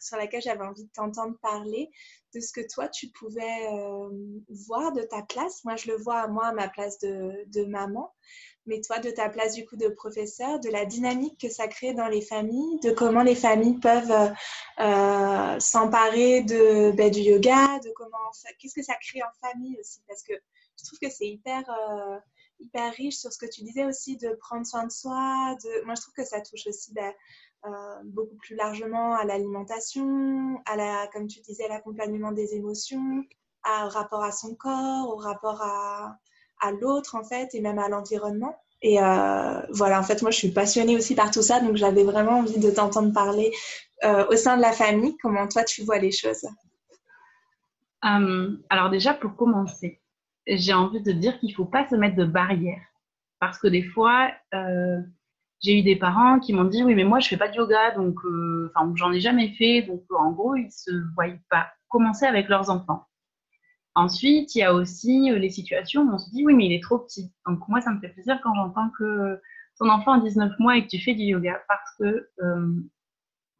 [0.00, 1.90] sur laquelle j'avais envie de t'entendre parler,
[2.34, 3.68] de ce que toi, tu pouvais
[4.48, 5.64] voir de ta place.
[5.64, 8.12] Moi, je le vois, moi, à ma place de maman
[8.66, 11.94] mais toi, de ta place du coup de professeur, de la dynamique que ça crée
[11.94, 14.28] dans les familles, de comment les familles peuvent euh,
[14.80, 18.16] euh, s'emparer de, ben, du yoga, de comment
[18.58, 20.34] qu'est-ce que ça crée en famille aussi, parce que
[20.78, 22.18] je trouve que c'est hyper, euh,
[22.60, 25.56] hyper riche sur ce que tu disais aussi de prendre soin de soi.
[25.84, 27.12] Moi, je trouve que ça touche aussi ben,
[28.04, 33.24] beaucoup plus largement à l'alimentation, à la, comme tu disais, l'accompagnement des émotions,
[33.66, 36.18] au rapport à son corps, au rapport à
[36.62, 38.56] à l'autre en fait et même à l'environnement.
[38.82, 42.02] Et euh, voilà, en fait, moi, je suis passionnée aussi par tout ça, donc j'avais
[42.02, 43.52] vraiment envie de t'entendre parler
[44.04, 46.46] euh, au sein de la famille, comment toi, tu vois les choses?
[48.04, 50.00] Euh, alors déjà, pour commencer,
[50.48, 52.82] j'ai envie de dire qu'il ne faut pas se mettre de barrières.
[53.38, 54.30] Parce que des fois,
[55.62, 57.92] j'ai eu des parents qui m'ont dit, oui, mais moi, je fais pas de yoga,
[57.92, 58.16] donc,
[58.74, 62.48] enfin, j'en ai jamais fait, donc en gros, ils ne se voient pas commencer avec
[62.48, 63.04] leurs enfants.
[63.94, 66.72] Ensuite, il y a aussi euh, les situations où on se dit oui, mais il
[66.72, 67.30] est trop petit.
[67.46, 69.40] Donc moi, ça me fait plaisir quand j'entends que
[69.78, 72.74] ton enfant a 19 mois et que tu fais du yoga parce que euh,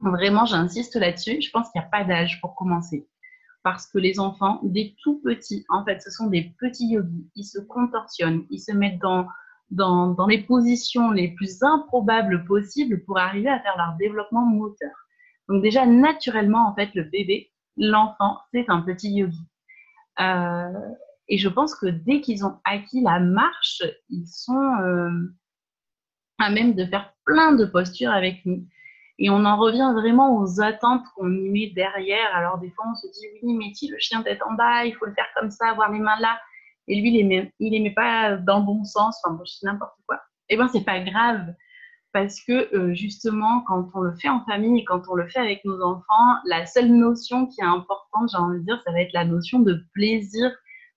[0.00, 1.42] vraiment, j'insiste là-dessus.
[1.42, 3.08] Je pense qu'il n'y a pas d'âge pour commencer.
[3.62, 7.30] Parce que les enfants, des tout petits, en fait, ce sont des petits yogis.
[7.36, 9.28] Ils se contorsionnent, ils se mettent dans,
[9.70, 14.90] dans, dans les positions les plus improbables possibles pour arriver à faire leur développement moteur.
[15.48, 19.46] Donc déjà, naturellement, en fait, le bébé, l'enfant, c'est un petit yogi.
[20.20, 20.88] Euh,
[21.28, 25.10] et je pense que dès qu'ils ont acquis la marche, ils sont euh,
[26.38, 28.66] à même de faire plein de postures avec nous.
[29.18, 32.34] Et on en revient vraiment aux attentes qu'on y met derrière.
[32.34, 34.94] Alors des fois, on se dit, oui, mais si le chien tête en bas, il
[34.94, 36.40] faut le faire comme ça, avoir les mains là.
[36.88, 40.20] Et lui, il n'aimait il pas dans le bon sens, enfin, bon, n'importe quoi.
[40.48, 41.54] Eh bien, c'est pas grave
[42.12, 45.38] parce que euh, justement, quand on le fait en famille et quand on le fait
[45.38, 49.00] avec nos enfants, la seule notion qui est importante, j'ai envie de dire, ça va
[49.00, 50.50] être la notion de plaisir,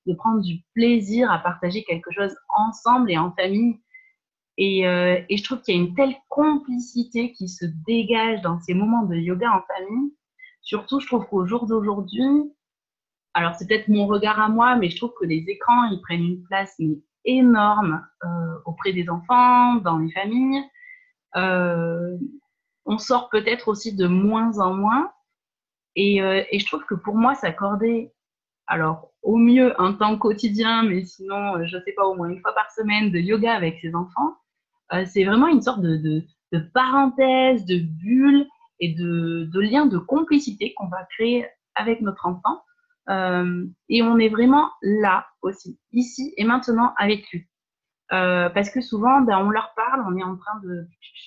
[0.05, 3.79] de prendre du plaisir à partager quelque chose ensemble et en famille.
[4.57, 8.59] Et, euh, et je trouve qu'il y a une telle complicité qui se dégage dans
[8.61, 10.13] ces moments de yoga en famille.
[10.61, 12.51] Surtout, je trouve qu'au jour d'aujourd'hui,
[13.33, 16.23] alors c'est peut-être mon regard à moi, mais je trouve que les écrans, ils prennent
[16.23, 16.77] une place
[17.25, 18.27] énorme euh,
[18.65, 20.63] auprès des enfants, dans les familles.
[21.35, 22.17] Euh,
[22.85, 25.11] on sort peut-être aussi de moins en moins.
[25.95, 28.11] Et, euh, et, je trouve que pour moi, s'accorder,
[28.67, 32.29] alors au mieux un temps quotidien, mais sinon, euh, je ne sais pas, au moins
[32.29, 34.35] une fois par semaine de yoga avec ses enfants,
[35.07, 35.97] c'est vraiment une sorte de,
[36.51, 38.47] de, parenthèse, de bulle
[38.79, 42.61] et de, lien de complicité qu'on va créer avec notre enfant.
[43.89, 47.47] Et on est vraiment là aussi, ici et maintenant avec lui.
[48.13, 50.61] Euh, parce que souvent, ben, on leur parle, on est en train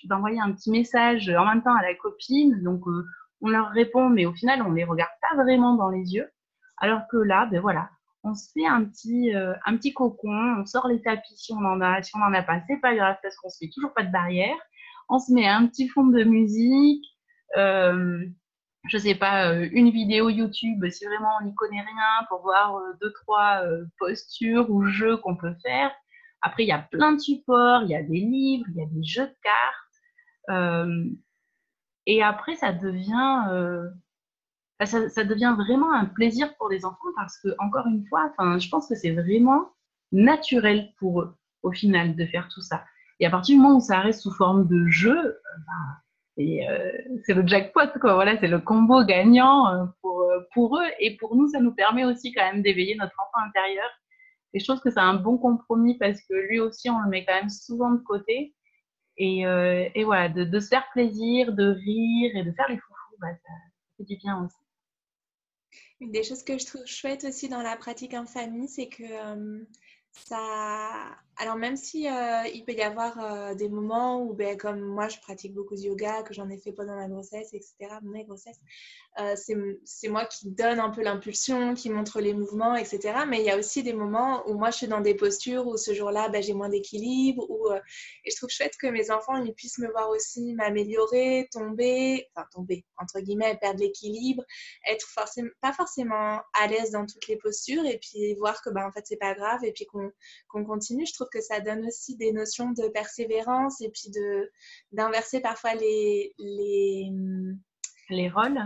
[0.04, 3.04] d'envoyer un petit message en même temps à la copine, donc euh,
[3.40, 6.30] on leur répond, mais au final, on les regarde pas vraiment dans les yeux.
[6.76, 7.90] Alors que là, ben voilà,
[8.22, 11.64] on se fait un petit, euh, un petit cocon, on sort les tapis si on
[11.64, 13.92] en a, si on en a pas, c'est pas grave parce qu'on se fait toujours
[13.92, 14.56] pas de barrière.
[15.08, 17.04] On se met un petit fond de musique,
[17.56, 18.24] euh,
[18.88, 23.12] je sais pas, une vidéo YouTube si vraiment on n'y connaît rien pour voir deux
[23.24, 23.62] trois
[23.98, 25.90] postures ou jeux qu'on peut faire.
[26.42, 28.86] Après, il y a plein de supports, il y a des livres, il y a
[28.86, 29.88] des jeux de cartes.
[30.50, 31.04] Euh,
[32.06, 33.88] et après, ça devient, euh,
[34.84, 38.88] ça, devient vraiment un plaisir pour les enfants parce que, encore une fois, je pense
[38.88, 39.72] que c'est vraiment
[40.12, 42.84] naturel pour eux, au final, de faire tout ça.
[43.20, 46.92] Et à partir du moment où ça reste sous forme de jeu, ben, euh,
[47.26, 48.14] c'est le jackpot, quoi.
[48.14, 49.88] Voilà, c'est le combo gagnant
[50.52, 50.88] pour eux.
[51.00, 53.88] Et pour nous, ça nous permet aussi quand même d'éveiller notre enfant intérieur.
[54.54, 57.24] Et je trouve que c'est un bon compromis parce que lui aussi, on le met
[57.24, 58.54] quand même souvent de côté.
[59.16, 63.34] Et, et voilà, de, se faire plaisir, de rire et de faire les foufous, bah,
[63.34, 63.52] ça,
[63.96, 64.56] fait du bien aussi.
[66.00, 69.66] Une des choses que je trouve chouette aussi dans la pratique en famille, c'est que
[70.12, 74.80] ça alors même si euh, il peut y avoir euh, des moments où, ben, comme
[74.80, 78.24] moi, je pratique beaucoup de yoga, que j'en ai fait pendant la grossesse, etc., mes
[78.24, 78.58] grossesses,
[79.20, 79.34] euh,
[79.84, 83.20] c'est moi qui donne un peu l'impulsion, qui montre les mouvements, etc.
[83.28, 85.76] Mais il y a aussi des moments où moi, je suis dans des postures où
[85.76, 87.48] ce jour-là, ben, j'ai moins d'équilibre.
[87.48, 87.70] Ou,
[88.24, 92.48] et je trouve chouette que mes enfants, ils puissent me voir aussi m'améliorer, tomber, enfin
[92.52, 94.42] tomber, entre guillemets, perdre l'équilibre,
[94.88, 95.06] être
[95.60, 99.04] pas forcément à l'aise dans toutes les postures et puis voir que, ben, en fait,
[99.04, 101.06] c'est pas grave et puis qu'on continue.
[101.06, 104.50] Je trouve que ça donne aussi des notions de persévérance et puis de
[104.92, 107.10] d'inverser parfois les les,
[108.10, 108.60] les rôles.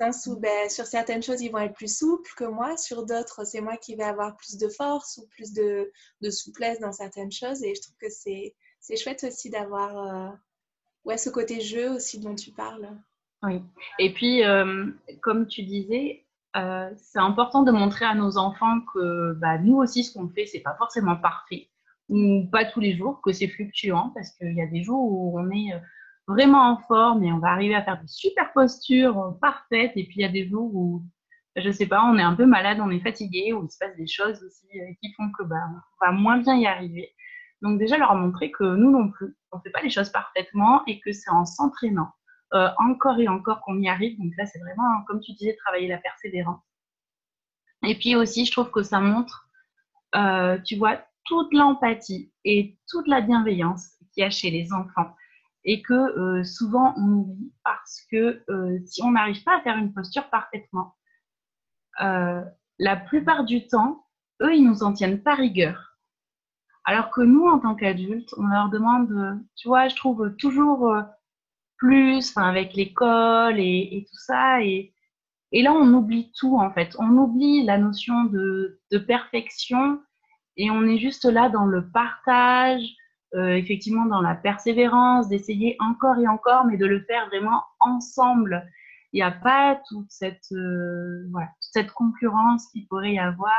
[0.00, 2.76] Dans où, ben, sur certaines choses, ils vont être plus souples que moi.
[2.76, 5.90] Sur d'autres, c'est moi qui vais avoir plus de force ou plus de,
[6.20, 7.62] de souplesse dans certaines choses.
[7.62, 10.30] Et je trouve que c'est chouette aussi d'avoir euh,
[11.04, 12.90] ouais, ce côté jeu aussi dont tu parles.
[13.44, 13.62] Oui.
[13.98, 14.86] Et puis, euh,
[15.22, 16.23] comme tu disais,
[16.56, 20.46] euh, c'est important de montrer à nos enfants que bah, nous aussi, ce qu'on fait,
[20.46, 21.68] c'est pas forcément parfait,
[22.08, 25.38] ou pas tous les jours, que c'est fluctuant, parce qu'il y a des jours où
[25.38, 25.78] on est euh,
[26.28, 30.04] vraiment en forme et on va arriver à faire de super postures euh, parfaites, et
[30.04, 31.02] puis il y a des jours où,
[31.56, 33.96] je sais pas, on est un peu malade, on est fatigué, ou il se passe
[33.96, 34.66] des choses aussi
[35.02, 35.56] qui font que bah,
[36.00, 37.10] on va moins bien y arriver.
[37.62, 41.00] Donc déjà leur montrer que nous non plus, on fait pas les choses parfaitement et
[41.00, 42.10] que c'est en s'entraînant
[42.54, 44.16] euh, encore et encore qu'on y arrive.
[44.16, 46.62] Donc là, c'est vraiment, comme tu disais, travailler la persévérance.
[47.84, 49.48] Et puis aussi, je trouve que ça montre,
[50.14, 55.16] euh, tu vois, toute l'empathie et toute la bienveillance qu'il y a chez les enfants.
[55.64, 58.44] Et que euh, souvent, on oublie parce que
[58.86, 60.94] si on n'arrive pas à faire une posture parfaitement,
[61.98, 64.06] la plupart du temps,
[64.42, 65.98] eux, ils nous en tiennent pas rigueur.
[66.84, 70.94] Alors que nous, en tant qu'adultes, on leur demande, tu vois, je trouve toujours
[71.78, 74.62] plus, avec l'école et, tout ça.
[74.62, 74.92] Et,
[75.52, 76.94] là, on oublie tout, en fait.
[76.98, 80.00] On oublie la notion de, perfection
[80.56, 82.84] et on est juste là dans le partage,
[83.34, 88.64] euh, effectivement dans la persévérance, d'essayer encore et encore, mais de le faire vraiment ensemble.
[89.12, 93.52] Il n'y a pas toute cette, euh, voilà, cette concurrence qu'il pourrait y avoir.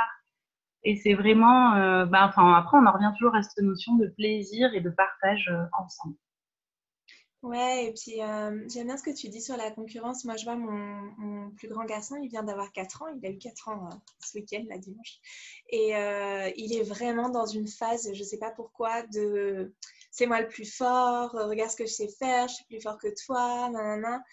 [0.83, 4.07] Et c'est vraiment, euh, bah, enfin, après, on en revient toujours à cette notion de
[4.07, 6.15] plaisir et de partage ensemble.
[7.45, 10.25] Ouais, et puis euh, j'aime bien ce que tu dis sur la concurrence.
[10.25, 13.37] Moi, je vois mon, plus grand garçon, il vient d'avoir 4 ans, il a eu
[13.37, 15.19] 4 ans euh, ce week-end, la dimanche.
[15.69, 19.75] Et euh, il est vraiment dans une phase, je ne sais pas pourquoi, de
[20.09, 22.97] c'est moi le plus fort, regarde ce que je sais faire, je suis plus fort
[22.97, 24.23] que toi, nanana.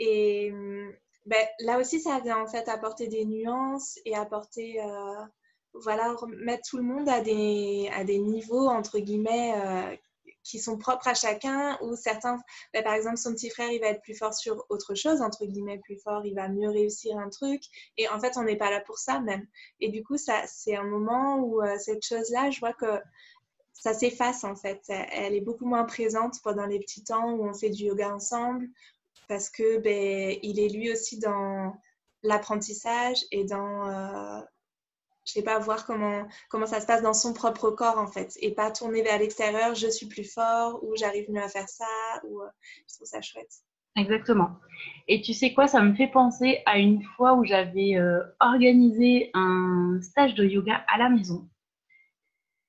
[0.00, 0.50] Et
[1.24, 4.80] ben, là aussi, ça vient en fait apporter des nuances et apporter,
[5.72, 9.54] voilà, mettre tout le monde à des, à des niveaux, entre guillemets,
[10.46, 12.38] qui sont propres à chacun, ou certains,
[12.72, 15.44] ben, par exemple, son petit frère, il va être plus fort sur autre chose, entre
[15.44, 17.62] guillemets, plus fort, il va mieux réussir un truc,
[17.96, 19.46] et en fait, on n'est pas là pour ça même.
[19.80, 23.00] Et du coup, c'est un moment où euh, cette chose-là, je vois que
[23.72, 24.82] ça s'efface en fait.
[24.88, 28.68] Elle est beaucoup moins présente pendant les petits temps où on fait du yoga ensemble,
[29.28, 31.74] parce que ben, il est lui aussi dans
[32.22, 34.40] l'apprentissage et dans euh,
[35.26, 38.36] je sais pas, voir comment, comment ça se passe dans son propre corps en fait,
[38.40, 41.84] et pas tourner vers l'extérieur, je suis plus fort, ou j'arrive mieux à faire ça,
[42.24, 42.46] ou euh,
[42.88, 43.52] je trouve ça chouette.
[43.96, 44.50] Exactement.
[45.08, 49.30] Et tu sais quoi, ça me fait penser à une fois où j'avais euh, organisé
[49.34, 51.48] un stage de yoga à la maison.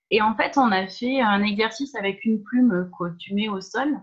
[0.10, 3.62] Et en fait, on a fait un exercice avec une plume que tu mets au
[3.62, 4.00] sol,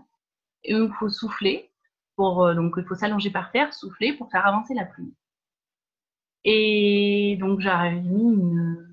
[0.63, 1.71] et il faut souffler,
[2.15, 5.11] pour, euh, donc il faut s'allonger par terre, souffler pour faire avancer la plume.
[6.45, 8.85] Et donc, j'avais mis une,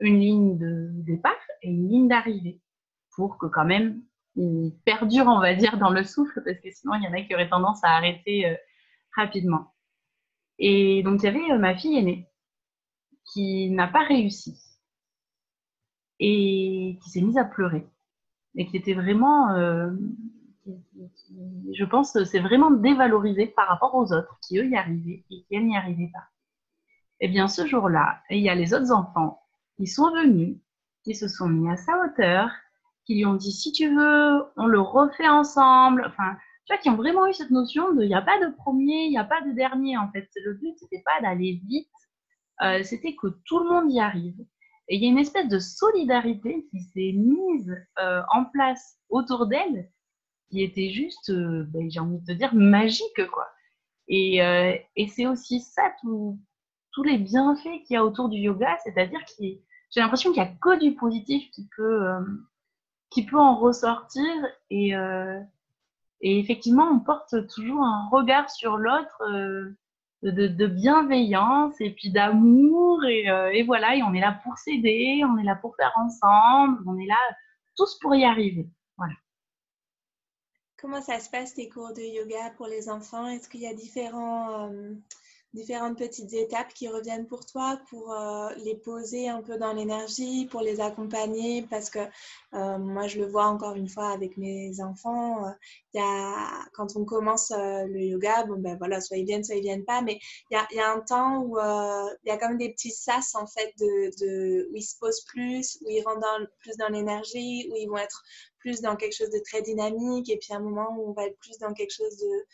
[0.00, 2.60] ligne de départ et une ligne d'arrivée
[3.16, 4.02] pour que quand même
[4.36, 7.22] il perdure, on va dire, dans le souffle, parce que sinon, il y en a
[7.22, 8.54] qui auraient tendance à arrêter euh,
[9.16, 9.74] rapidement.
[10.58, 12.28] Et donc, il y avait euh, ma fille aînée
[13.32, 14.60] qui n'a pas réussi
[16.20, 17.86] et qui s'est mise à pleurer
[18.56, 19.90] et qui était vraiment, euh,
[20.66, 25.60] je pense, c'est vraiment dévalorisé par rapport aux autres qui, eux, y arrivaient et qui,
[25.60, 26.28] n'y arrivaient pas.
[27.20, 29.42] Eh bien, ce jour-là, il y a les autres enfants
[29.76, 30.56] qui sont venus,
[31.04, 32.50] qui se sont mis à sa hauteur,
[33.04, 36.04] qui lui ont dit si tu veux, on le refait ensemble.
[36.06, 38.54] Enfin, tu vois, qui ont vraiment eu cette notion de il n'y a pas de
[38.54, 40.28] premier, il n'y a pas de dernier en fait.
[40.44, 41.88] Le but, c'était pas d'aller vite,
[42.62, 44.38] euh, c'était que tout le monde y arrive.
[44.88, 49.46] Et il y a une espèce de solidarité qui s'est mise euh, en place autour
[49.46, 49.90] d'elle
[50.50, 53.46] qui était juste, ben, j'ai envie de te dire, magique, quoi.
[54.08, 54.38] Et,
[54.96, 55.92] et c'est aussi ça,
[56.98, 59.60] tous les bienfaits qu'il y a autour du yoga, c'est-à-dire que j'ai
[60.00, 62.08] l'impression qu'il n'y a que du positif qui peut,
[63.10, 64.26] qui peut en ressortir
[64.68, 64.94] et,
[66.20, 69.76] et effectivement, on porte toujours un regard sur l'autre euh,
[70.22, 73.00] de, bienveillance et puis d'amour.
[73.04, 76.82] Euh, et, voilà, et on est là pour s'aider, on est là pour faire ensemble,
[76.86, 77.18] on est là
[77.76, 78.68] tous pour y arriver.
[78.96, 79.14] Voilà.
[80.80, 83.28] Comment ça se passe tes cours de yoga pour les enfants?
[83.28, 84.94] Est-ce qu'il y a différents, euh,
[85.54, 90.46] différentes petites étapes qui reviennent pour toi pour euh, les poser un peu dans l'énergie,
[90.46, 92.00] pour les accompagner parce que
[92.54, 95.50] euh, moi je le vois encore une fois avec mes enfants, euh,
[95.94, 99.62] y a, quand on commence le yoga, bon ben voilà, soit ils viennent, soit ils
[99.62, 100.18] viennent pas, mais
[100.50, 103.34] il y a, y a, un temps où il y a comme des petits sas
[103.34, 107.68] en fait de, où ils se posent plus, où ils rentrent dans, plus dans l'énergie,
[107.70, 108.22] où ils vont être
[108.58, 111.38] plus dans quelque chose de très dynamique et puis un moment où on va être
[111.38, 112.46] plus dans quelque chose de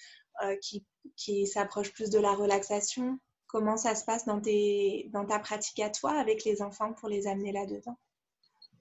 [0.42, 0.84] euh, qui,
[1.16, 3.18] qui s'approche plus de la relaxation
[3.54, 7.52] Comment ça se passe dans, ta pratique à toi avec les enfants pour les amener
[7.52, 7.96] là-dedans?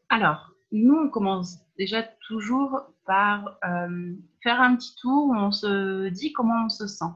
[0.10, 6.10] Alors, nous, on commence déjà toujours par euh, faire un petit tour où on se
[6.10, 7.12] dit comment on se sent.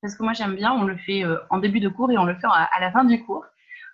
[0.00, 2.24] Parce que moi, j'aime bien, on le fait euh, en début de cours et on
[2.24, 3.44] le fait à, la fin du cours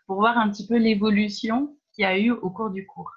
[0.06, 3.10] pour voir un petit peu l'évolution qu'il y a eu au cours du cours.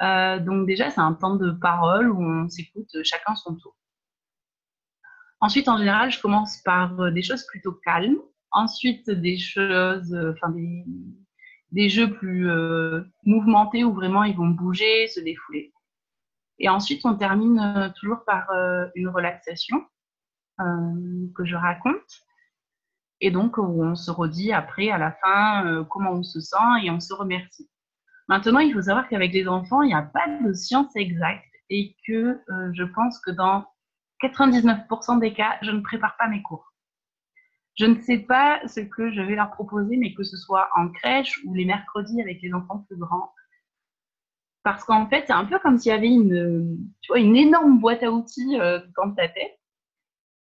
[0.00, 3.74] donc déjà, c'est un temps de parole où on s'écoute chacun son tour.
[5.40, 8.18] Ensuite, en général, je commence par euh, des choses plutôt calmes.
[8.50, 10.84] Ensuite, des choses, euh, enfin des,
[11.70, 15.72] des jeux plus euh, mouvementés où vraiment ils vont bouger, se défouler.
[16.58, 18.50] Et ensuite, on termine toujours par
[18.96, 19.86] une relaxation
[20.58, 22.24] que je raconte.
[23.20, 26.98] Et donc, on se redit après, à la fin, comment on se sent et on
[26.98, 27.70] se remercie.
[28.26, 31.94] Maintenant, il faut savoir qu'avec les enfants, il n'y a pas de science exacte et
[32.04, 32.40] que
[32.72, 33.64] je pense que dans
[34.22, 36.72] 99% des cas, je ne prépare pas mes cours.
[37.76, 40.88] Je ne sais pas ce que je vais leur proposer, mais que ce soit en
[40.88, 43.32] crèche ou les mercredis avec les enfants plus grands.
[44.64, 47.78] Parce qu'en fait, c'est un peu comme s'il y avait une, tu vois, une énorme
[47.78, 49.58] boîte à outils euh, dans ta tête.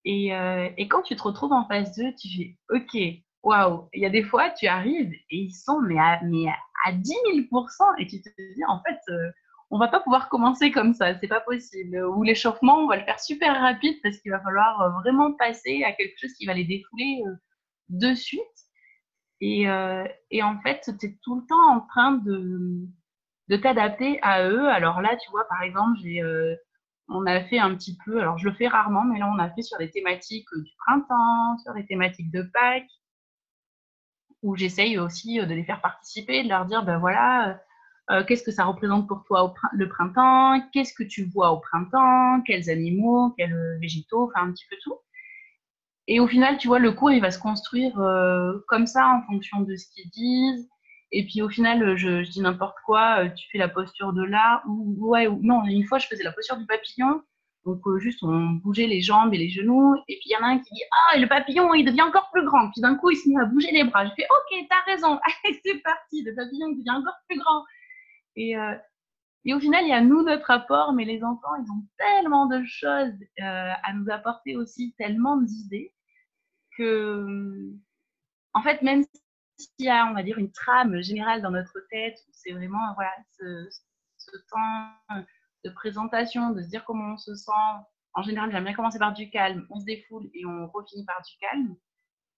[0.05, 2.97] Et, euh, quand tu te retrouves en phase 2, tu fais OK,
[3.43, 3.89] waouh.
[3.93, 6.45] Il y a des fois, tu arrives et ils sont mais à, mais
[6.85, 7.11] à 10
[7.51, 9.31] 000% et tu te dis en fait, euh,
[9.75, 12.01] on va pas pouvoir commencer comme ça, c'est pas possible.
[12.05, 15.83] Ou l'échauffement, on va le faire super rapide parce qu'il va falloir euh, vraiment passer
[15.83, 17.35] à quelque chose qui va les défouler euh,
[17.89, 18.39] de suite.
[19.41, 22.87] Et, euh, et en fait, tu es tout le temps en train de,
[23.49, 24.65] de t'adapter à eux.
[24.69, 26.23] Alors là, tu vois, par exemple, j'ai,
[27.09, 29.49] on a fait un petit peu, alors je le fais rarement, mais là, on a
[29.49, 32.87] fait sur des thématiques du printemps, sur des thématiques de Pâques,
[34.41, 37.59] où j'essaye aussi de les faire participer, de leur dire, ben voilà,
[38.11, 42.41] euh, qu'est-ce que ça représente pour toi le printemps, qu'est-ce que tu vois au printemps,
[42.45, 44.97] quels animaux, quels euh, végétaux, enfin un petit peu tout.
[46.07, 49.23] Et au final, tu vois, le cours, il va se construire euh, comme ça en
[49.23, 50.69] fonction de ce qu'ils disent.
[51.11, 54.95] Et puis au final, je, dis n'importe quoi, tu fais la posture de là, ou
[55.09, 57.21] ouais, ou non, une fois, je faisais la posture du papillon.
[57.65, 59.95] Donc juste, on bougeait les jambes et les genoux.
[60.07, 62.29] Et puis il y en a un qui dit Ah, le papillon, il devient encore
[62.31, 62.69] plus grand.
[62.69, 64.05] Puis d'un coup, il se met à bouger les bras.
[64.05, 65.19] Je fais Ok, t'as raison.
[65.65, 66.21] C'est parti.
[66.23, 67.63] Le papillon devient encore plus grand.
[68.35, 68.75] Et, euh,
[69.45, 72.47] et au final, il y a nous, notre apport, mais les enfants, ils ont tellement
[72.47, 75.93] de choses euh, à nous apporter aussi, tellement d'idées,
[76.77, 77.71] que,
[78.53, 79.03] en fait, même
[79.57, 83.13] s'il y a, on va dire, une trame générale dans notre tête, c'est vraiment voilà,
[83.39, 83.69] ce,
[84.17, 85.21] ce, temps
[85.63, 87.51] de présentation, de se dire comment on se sent.
[88.13, 91.21] En général, j'aime bien commencer par du calme, on se défoule et on refinit par
[91.21, 91.75] du calme.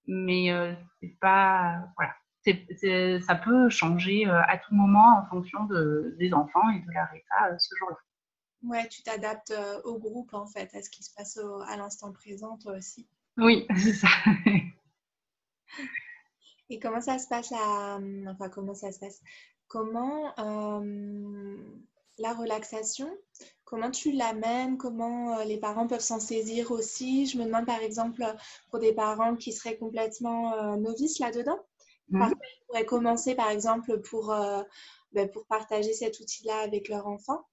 [0.07, 1.79] Mais euh, c'est pas.
[1.97, 2.13] Voilà
[3.21, 7.07] ça peut changer euh, à tout moment en fonction de, des enfants et de leur
[7.13, 7.97] état euh, ce jour-là.
[8.63, 12.11] Ouais, tu t'adaptes euh, au groupe en fait, à ce qui se passe à l'instant
[12.11, 13.07] présent toi aussi.
[13.37, 14.07] Oui, c'est ça.
[16.69, 17.99] et comment ça se passe à...
[18.27, 19.21] Enfin, comment ça se passe?
[19.67, 20.33] Comment
[22.19, 23.11] la relaxation,
[23.63, 24.77] comment tu l'amènes?
[24.77, 27.27] Comment les parents peuvent s'en saisir aussi?
[27.27, 28.23] Je me demande par exemple
[28.71, 31.59] pour des parents qui seraient complètement novices là-dedans,
[32.09, 32.21] Mmh.
[32.21, 32.31] on
[32.67, 34.63] pourrait commencer, par exemple, pour, euh,
[35.11, 37.45] ben, pour partager cet outil-là avec leur enfant.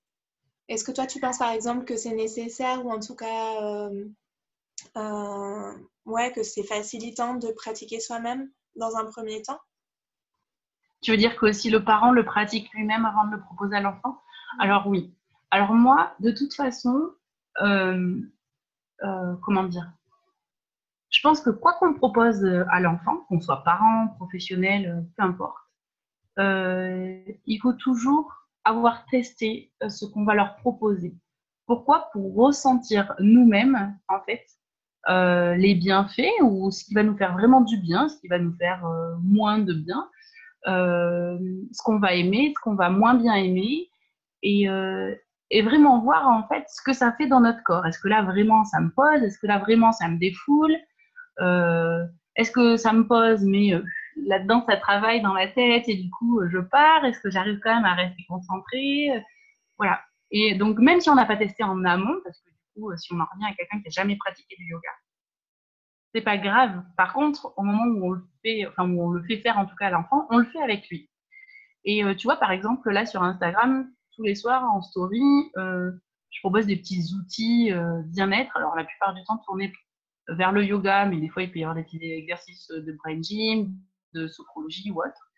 [0.69, 4.05] Est-ce que toi, tu penses, par exemple, que c'est nécessaire ou en tout cas, euh,
[4.97, 5.73] euh,
[6.07, 9.61] ouais, que c'est facilitant de pratiquer soi-même dans un premier temps?
[11.03, 13.81] Tu veux dire que si le parent le pratique lui-même avant de le proposer à
[13.81, 14.23] l'enfant?
[14.57, 14.61] Mmh.
[14.61, 15.13] Alors oui.
[15.51, 17.11] Alors moi, de toute façon,
[17.59, 18.05] comment
[19.65, 19.93] dire?
[21.15, 25.23] Je pense que quoi qu'on propose euh, à l'enfant, qu'on soit parent, professionnel, euh, peu
[25.23, 25.57] importe,
[26.41, 28.33] euh, il faut toujours
[28.65, 31.15] avoir testé ce qu'on va leur proposer.
[31.67, 32.09] Pourquoi?
[32.13, 34.45] Pour ressentir nous-mêmes, en fait,
[35.57, 38.55] les bienfaits ou ce qui va nous faire vraiment du bien, ce qui va nous
[38.57, 38.83] faire
[39.23, 40.09] moins de bien,
[40.67, 43.91] ce qu'on va aimer, ce qu'on va moins bien aimer,
[44.43, 44.67] et,
[45.51, 47.87] et, vraiment voir en fait ce que ça fait dans notre corps.
[47.87, 49.23] Est-ce que là vraiment ça me pose?
[49.23, 50.75] Est-ce que là vraiment ça me défoule?
[51.39, 53.73] Est-ce que ça me pose mais
[54.27, 57.75] là-dedans ça travaille dans la tête et du coup je pars Est-ce que j'arrive quand
[57.75, 59.09] même à rester concentrée?
[59.79, 60.01] Voilà.
[60.31, 63.21] Et donc même si on n'a pas testé en amont, parce que euh, si on
[63.21, 64.89] en revient à quelqu'un qui n'a jamais pratiqué du yoga,
[66.15, 66.83] c'est pas grave.
[66.97, 69.67] Par contre, au moment où on le fait, enfin où on le fait faire en
[69.67, 71.11] tout cas à l'enfant, on le fait avec lui.
[71.85, 75.23] Et euh, tu vois, par exemple, là sur Instagram, tous les soirs en story,
[75.57, 75.93] euh,
[76.31, 77.71] je propose des petits outils
[78.07, 78.57] bien-être.
[78.57, 79.73] Alors la plupart du temps tournés
[80.29, 83.75] vers le yoga, mais des fois il peut y avoir des exercices de brain gym,
[84.15, 85.33] de sophrologie ou autre.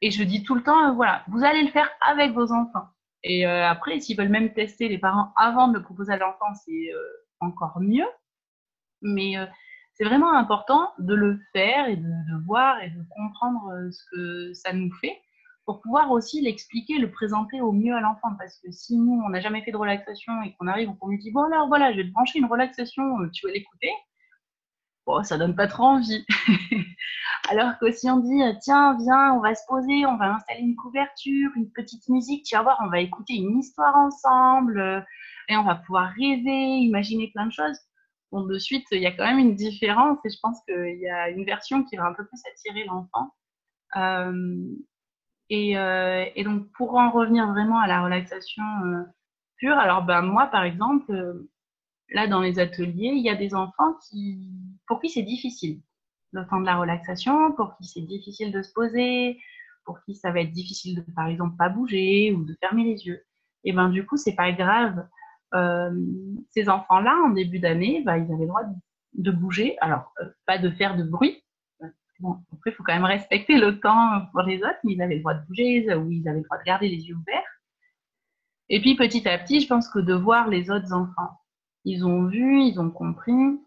[0.00, 2.88] et je dis tout le temps, voilà, vous allez le faire avec vos enfants.
[3.24, 6.52] Et euh, après, s'ils veulent même tester les parents avant de le proposer à l'enfant,
[6.64, 6.98] c'est euh,
[7.40, 8.08] encore mieux.
[9.00, 9.46] Mais euh,
[9.94, 14.72] c'est vraiment important de le faire et de, voir et de comprendre ce que ça
[14.72, 15.20] nous fait
[15.64, 18.34] pour pouvoir aussi l'expliquer, le présenter au mieux à l'enfant.
[18.38, 21.18] Parce que si nous, on n'a jamais fait de relaxation et qu'on arrive qu'on lui
[21.18, 23.02] dit, bon alors voilà, je vais te brancher une relaxation,
[23.32, 23.90] tu vas l'écouter,
[25.06, 26.24] bon, ça donne pas trop envie.
[27.50, 30.76] Alors que si on dit, tiens, viens, on va se poser, on va installer une
[30.76, 35.00] couverture, une petite musique, tu vas voir, on va écouter une histoire ensemble, euh,
[35.48, 37.78] et on va pouvoir rêver, imaginer plein de choses.
[38.30, 41.08] Bon, de suite, il y a quand même une différence, et je pense qu'il y
[41.08, 43.34] a une version qui va un peu plus attirer l'enfant.
[43.96, 44.64] Euh,
[45.52, 48.62] et, euh, et, donc, pour en revenir vraiment à la relaxation
[49.56, 51.12] pure, alors ben, moi, par exemple,
[52.10, 54.50] là, dans les ateliers, il y a des enfants qui,
[54.86, 55.80] pour qui c'est difficile
[56.32, 59.38] le de la relaxation, pour qui c'est difficile de se poser,
[59.84, 63.06] pour qui ça va être difficile de, par exemple, pas bouger ou de fermer les
[63.06, 63.22] yeux.
[63.64, 65.06] Et ben du coup, c'est pas grave.
[65.54, 65.90] Euh,
[66.50, 68.62] ces enfants-là, en début d'année, bah, ils avaient le droit
[69.14, 69.76] de, bouger.
[69.80, 71.41] Alors, euh, pas de faire de bruit.
[72.22, 75.16] Bon, après, il faut quand même respecter le temps pour les autres, mais ils avaient
[75.16, 77.42] le droit de bouger ou ils avaient le droit de garder les yeux ouverts.
[78.68, 81.40] Et puis, petit à petit, je pense que de voir les autres enfants,
[81.84, 83.58] ils ont vu, ils ont compris,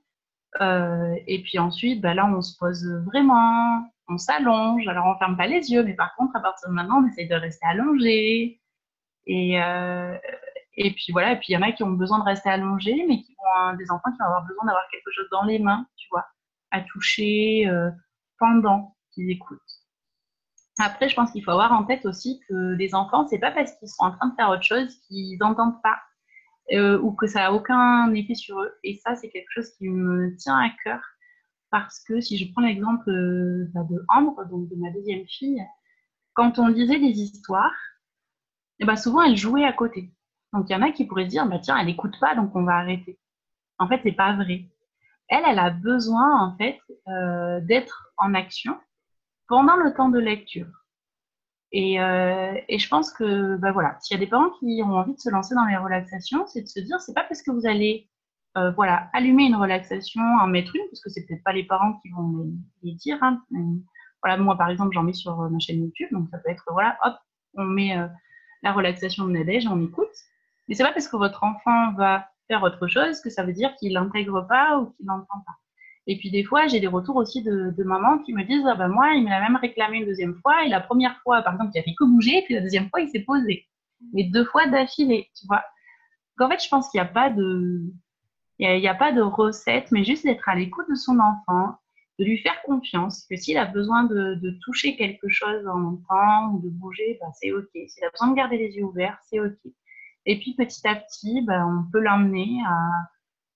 [0.61, 4.87] euh, et puis ensuite, bah là, on se pose vraiment, on s'allonge.
[4.87, 7.27] Alors, on ferme pas les yeux, mais par contre, à partir de maintenant, on essaye
[7.27, 8.61] de rester allongé.
[9.27, 10.17] Et, euh,
[10.77, 13.05] et puis voilà, et puis il y en a qui ont besoin de rester allongés,
[13.07, 15.85] mais qui vont, des enfants qui vont avoir besoin d'avoir quelque chose dans les mains,
[15.97, 16.25] tu vois,
[16.71, 17.89] à toucher euh,
[18.39, 19.59] pendant qu'ils écoutent.
[20.79, 23.71] Après, je pense qu'il faut avoir en tête aussi que les enfants, c'est pas parce
[23.77, 25.97] qu'ils sont en train de faire autre chose qu'ils n'entendent pas.
[26.71, 28.73] Euh, ou que ça n'a aucun effet sur eux.
[28.83, 30.99] Et ça, c'est quelque chose qui me tient à cœur
[31.69, 35.61] parce que si je prends l'exemple euh, bah, de Ambre, donc de ma deuxième fille,
[36.33, 37.73] quand on lisait des histoires,
[38.79, 40.11] et eh ben souvent elle jouait à côté.
[40.53, 42.63] Donc il y en a qui pourraient dire, bah, tiens, elle n'écoute pas, donc on
[42.63, 43.19] va arrêter.
[43.77, 44.69] En fait, c'est pas vrai.
[45.27, 48.77] Elle, elle a besoin en fait euh, d'être en action
[49.47, 50.67] pendant le temps de lecture.
[51.73, 55.13] Euh, et, je pense que, bah voilà, s'il y a des parents qui ont envie
[55.13, 57.67] de se lancer dans les relaxations, c'est de se dire, c'est pas parce que vous
[57.67, 58.09] allez,
[58.57, 61.99] euh, voilà, allumer une relaxation, en mettre une, parce que c'est peut-être pas les parents
[62.01, 62.47] qui vont
[62.81, 63.17] les, dire.
[63.21, 63.41] Hein.
[64.23, 66.97] voilà, moi par exemple, j'en mets sur ma chaîne YouTube, donc ça peut être, voilà,
[67.03, 67.15] hop,
[67.55, 68.07] on met euh,
[68.63, 70.07] la relaxation de Nadège, on écoute.
[70.67, 73.75] Mais c'est pas parce que votre enfant va faire autre chose que ça veut dire
[73.75, 75.57] qu'il l'intègre pas ou qu'il n'entend pas.
[76.07, 78.75] Et puis des fois, j'ai des retours aussi de, de mamans qui me disent ah
[78.75, 80.63] ben moi, il me l'a même réclamé une deuxième fois.
[80.65, 83.01] Et la première fois, par exemple, il a fait que bouger, puis la deuxième fois,
[83.01, 83.65] il s'est posé.
[84.13, 85.63] Mais deux fois d'affilée, tu vois.
[86.37, 87.91] Donc en fait, je pense qu'il n'y a pas de,
[88.59, 91.75] il n'y a, pas de recette, mais juste d'être à l'écoute de son enfant,
[92.19, 96.61] de lui faire confiance, que s'il a besoin de, toucher quelque chose en temps ou
[96.61, 97.69] de bouger, ben, c'est ok.
[97.73, 99.57] S'il a besoin de garder les yeux ouverts, c'est ok.
[100.25, 102.77] Et puis petit à petit, ben, on peut l'emmener à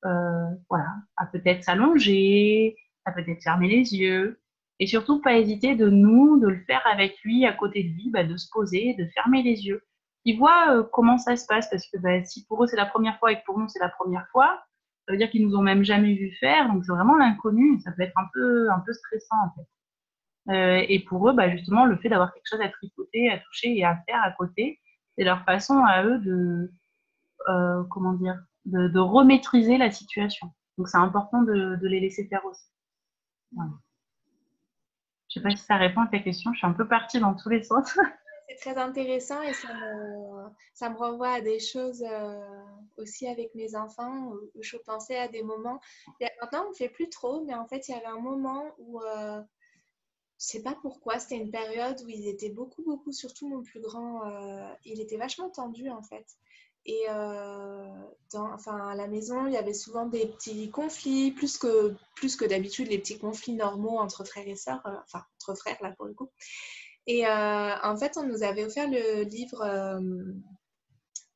[0.03, 2.75] voilà, à peut-être s'allonger,
[3.05, 4.39] à peut-être fermer les yeux.
[4.79, 8.09] Et surtout, pas hésiter de nous, de le faire avec lui, à côté de lui,
[8.11, 9.83] bah, de se poser, de fermer les yeux.
[10.25, 12.85] Ils voient euh, comment ça se passe, parce que bah, si pour eux c'est la
[12.85, 14.61] première fois et que pour nous c'est la première fois,
[15.05, 17.91] ça veut dire qu'ils nous ont même jamais vu faire, donc c'est vraiment l'inconnu, ça
[17.91, 19.67] peut être un peu, un peu stressant en fait.
[20.53, 23.77] Euh, et pour eux, bah, justement, le fait d'avoir quelque chose à tricoter, à toucher
[23.77, 24.79] et à faire à côté,
[25.17, 26.71] c'est leur façon à eux de,
[27.49, 28.39] euh, comment dire,
[28.69, 30.51] de, de remaîtriser la situation.
[30.79, 32.63] Donc c'est important de, les laisser faire aussi.
[33.51, 33.69] Je ne
[35.27, 37.49] sais pas si ça répond à ta question, je suis un peu partie dans tous
[37.49, 37.97] les sens.
[38.47, 42.63] C'est très intéressant et ça me, ça me renvoie à des choses euh,
[42.97, 45.79] aussi avec mes enfants où, je pensais à des moments.
[46.41, 49.01] Maintenant, on ne fait plus trop, mais en fait, il y avait un moment où,
[49.01, 49.39] euh,
[50.39, 53.61] je ne sais pas pourquoi, c'était une période où ils étaient beaucoup, beaucoup, surtout mon
[53.61, 56.25] plus grand, euh, il était vachement tendu en fait.
[56.91, 57.05] Et
[58.31, 62.35] dans, enfin, à la maison, il y avait souvent des petits conflits, plus que, plus
[62.35, 66.07] que d'habitude, les petits conflits normaux entre frères et sœurs, enfin, entre frères, là, pour
[66.07, 66.31] le coup.
[67.05, 69.63] Et en fait, on nous avait offert le livre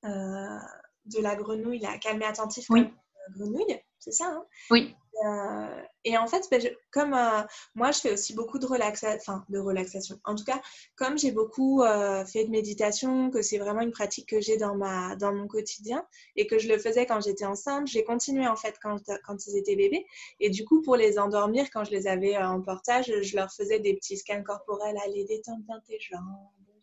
[0.03, 2.89] de la grenouille, la calme attentif oui.
[3.35, 4.45] grenouille, c'est ça hein?
[4.71, 4.95] Oui.
[5.25, 6.61] Euh, et en fait, ben,
[6.91, 7.41] comme euh,
[7.75, 10.19] moi, je fais aussi beaucoup de relaxation, enfin de relaxation.
[10.25, 10.61] En tout cas,
[10.95, 14.75] comme j'ai beaucoup euh, fait de méditation, que c'est vraiment une pratique que j'ai dans
[15.17, 16.05] dans mon quotidien
[16.35, 19.57] et que je le faisais quand j'étais enceinte, j'ai continué en fait quand quand ils
[19.57, 20.05] étaient bébés.
[20.39, 23.79] Et du coup, pour les endormir, quand je les avais en portage, je leur faisais
[23.79, 26.21] des petits scans corporels, allez détendre bien tes jambes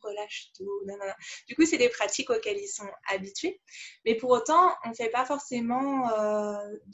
[0.03, 0.81] relâche tout.
[1.47, 3.61] Du coup, c'est des pratiques auxquelles ils sont habitués.
[4.07, 6.09] Mais pour autant, on ne fait pas forcément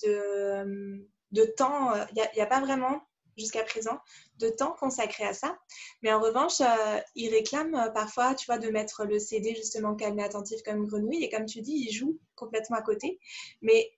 [0.03, 1.07] de
[1.37, 3.03] de temps, il euh, n'y a, pas vraiment
[3.37, 3.99] jusqu'à présent
[4.39, 5.59] de temps consacré à ça.
[6.03, 9.95] Mais en revanche, euh, ils réclament euh, parfois, tu vois, de mettre le CD justement
[9.95, 11.23] calme et attentif comme grenouille.
[11.23, 13.19] Et comme tu dis, ils jouent complètement à côté.
[13.63, 13.93] Mais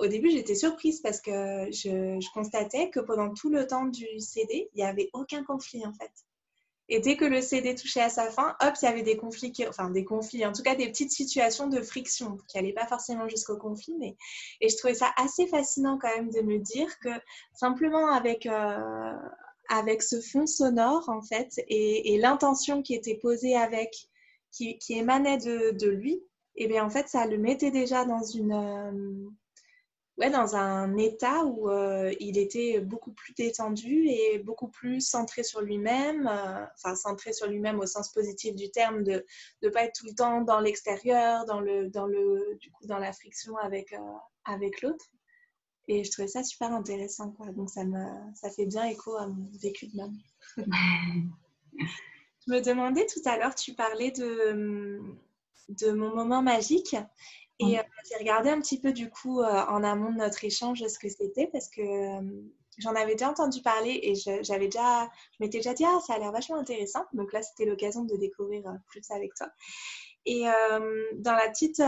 [0.00, 4.18] au début, j'étais surprise parce que je, je, constatais que pendant tout le temps du
[4.18, 6.10] CD, il n'y avait aucun conflit en fait.
[6.88, 9.52] Et dès que le CD touchait à sa fin, hop, il y avait des conflits,
[9.68, 13.28] enfin des conflits, en tout cas des petites situations de friction qui n'allaient pas forcément
[13.28, 13.94] jusqu'au conflit.
[13.98, 14.16] Mais...
[14.60, 17.10] Et je trouvais ça assez fascinant quand même de me dire que
[17.54, 19.14] simplement avec, euh,
[19.68, 23.94] avec ce fond sonore, en fait, et, l'intention qui était posée avec,
[24.50, 26.22] qui, émanait de, de lui,
[26.54, 28.52] et eh bien en fait, ça le mettait déjà dans une...
[28.52, 29.30] Euh,
[30.18, 35.42] ouais, dans un état où euh, il était beaucoup plus détendu et beaucoup plus centré
[35.42, 39.24] sur lui-même, euh, enfin centré sur lui-même au sens positif du terme, de
[39.62, 42.98] ne pas être tout le temps dans l'extérieur, dans, le, dans, le, du coup, dans
[42.98, 43.98] la friction avec, euh,
[44.44, 45.06] avec l'autre.
[45.88, 47.32] Et je trouvais ça super intéressant.
[47.32, 47.46] Quoi.
[47.52, 48.04] Donc ça, me,
[48.34, 50.18] ça fait bien écho à mon vécu de maman.
[50.56, 55.00] je me demandais tout à l'heure, tu parlais de,
[55.68, 56.96] de mon moment magique.
[57.62, 60.84] Et euh, j'ai regardé un petit peu du coup euh, en amont de notre échange
[60.86, 62.20] ce que c'était parce que euh,
[62.78, 66.18] j'en avais déjà entendu parler et j'avais déjà, je m'étais déjà dit ah ça a
[66.18, 67.04] l'air vachement intéressant.
[67.12, 69.48] Donc là c'était l'occasion de découvrir plus avec toi.
[70.24, 70.44] Et
[71.16, 71.82] dans la petite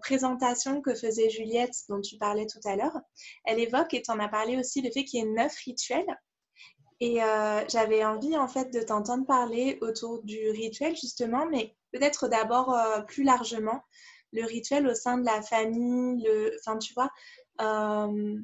[0.00, 2.98] présentation que faisait Juliette dont tu parlais tout à l'heure,
[3.44, 6.18] elle évoque et tu en as parlé aussi le fait qu'il y ait neuf rituels.
[7.00, 7.18] Et
[7.68, 12.74] j'avais envie en fait de t'entendre parler autour du rituel justement, mais peut-être d'abord
[13.06, 13.82] plus largement
[14.34, 17.10] le rituel au sein de la famille, le, enfin tu vois,
[17.60, 18.36] euh,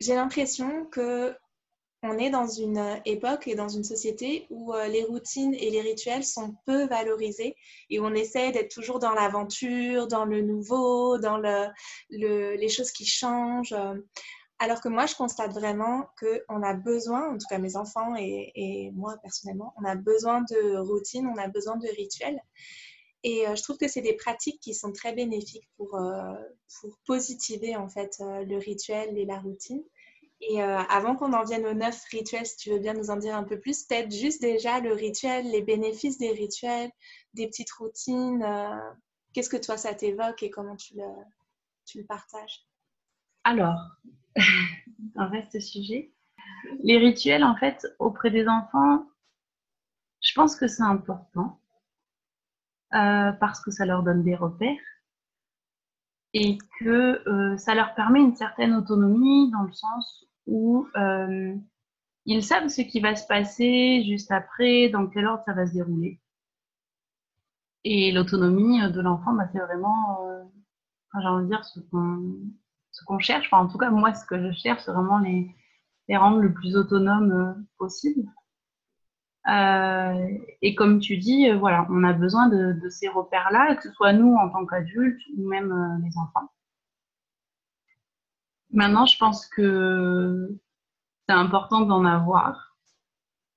[0.00, 1.34] j'ai l'impression que
[2.04, 5.80] on est dans une époque et dans une société où euh, les routines et les
[5.80, 7.56] rituels sont peu valorisés
[7.90, 11.66] et où on essaie d'être toujours dans l'aventure, dans le nouveau, dans le,
[12.10, 13.74] les choses qui changent.
[14.60, 18.90] Alors que moi, je constate vraiment qu'on a besoin, en tout cas mes enfants et,
[18.94, 22.40] moi personnellement, on a besoin de routines, on a besoin de rituels.
[23.24, 26.34] Et euh, je trouve que c'est des pratiques qui sont très bénéfiques pour, euh,
[26.80, 29.82] pour positiver en fait euh, le rituel et la routine.
[30.40, 33.34] Et avant qu'on en vienne aux neuf rituels, si tu veux bien nous en dire
[33.34, 36.92] un peu plus, peut-être juste déjà le rituel, les bénéfices des rituels,
[37.34, 38.46] des petites routines.
[39.32, 41.02] Qu'est-ce que toi ça t'évoque et comment tu le,
[41.86, 42.68] tu le partages?
[43.42, 43.80] Alors,
[45.16, 46.12] un vaste sujet.
[46.84, 49.08] Les rituels, en fait, auprès des enfants,
[50.20, 51.60] je pense que c'est important
[52.94, 54.78] euh, parce que ça leur donne des repères
[56.32, 61.54] et que euh, ça leur permet une certaine autonomie dans le sens où euh,
[62.24, 65.72] ils savent ce qui va se passer juste après, dans quel ordre ça va se
[65.74, 66.20] dérouler.
[67.84, 70.18] Et l'autonomie de l'enfant, bah, c'est vraiment,
[71.20, 73.52] j'ai envie de dire, ce qu'on cherche.
[73.52, 75.54] En tout cas, moi, ce que je cherche, c'est vraiment les,
[76.08, 78.28] les rendre le plus autonomes possible.
[79.48, 83.92] Euh, et comme tu dis, euh, voilà, on a besoin de, ces repères-là, que ce
[83.92, 86.50] soit nous en tant qu'adultes ou même euh, les enfants.
[88.70, 90.54] Maintenant, je pense que
[91.26, 92.76] c'est important d'en avoir,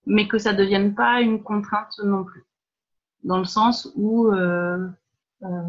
[0.05, 2.45] mais que ça ne devienne pas une contrainte non plus.
[3.23, 4.87] Dans le sens où, euh,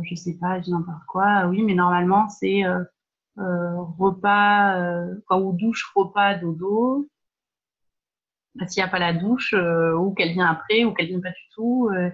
[0.02, 2.62] je sais pas, je n'importe quoi, oui, mais normalement, c'est
[3.36, 7.08] repas, ou douche, repas, dodo,
[8.66, 11.30] s'il n'y a pas la douche, euh, ou qu'elle vient après, ou qu'elle vient pas
[11.30, 12.11] du tout, euh,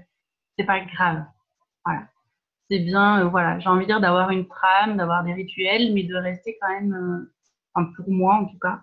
[0.56, 1.24] c'est pas grave.
[1.84, 2.08] Voilà.
[2.70, 6.04] C'est bien, euh, voilà, j'ai envie de dire d'avoir une trame, d'avoir des rituels, mais
[6.04, 7.28] de rester quand même,
[7.74, 8.82] enfin pour moi en tout cas,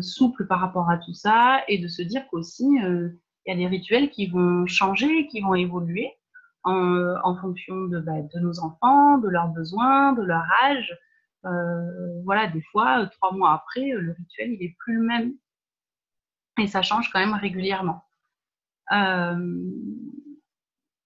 [0.00, 3.66] souple par rapport à tout ça, et de se dire qu'aussi, il y a des
[3.66, 6.10] rituels qui vont changer, qui vont évoluer
[6.64, 10.98] en, fonction de, bah, de nos enfants, de leurs besoins, de leur âge.
[12.24, 15.34] voilà, des fois, trois mois après, le rituel, il est plus le même
[16.58, 18.04] et ça change quand même régulièrement.
[18.92, 19.64] Euh,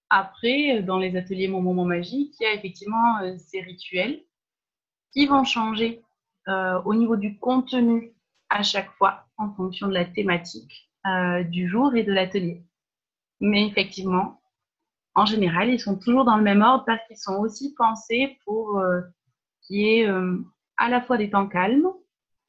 [0.09, 4.21] après, dans les ateliers Mon Moment Magique, il y a effectivement ces rituels
[5.13, 6.01] qui vont changer
[6.47, 8.11] au niveau du contenu
[8.49, 10.91] à chaque fois en fonction de la thématique
[11.49, 12.65] du jour et de l'atelier.
[13.39, 14.41] Mais effectivement,
[15.15, 18.81] en général, ils sont toujours dans le même ordre parce qu'ils sont aussi pensés pour
[19.61, 20.09] qu'il y ait
[20.75, 21.87] à la fois des temps calmes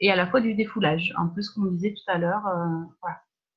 [0.02, 1.14] et à la fois du défoulage.
[1.16, 2.42] Un peu ce qu'on disait tout à l'heure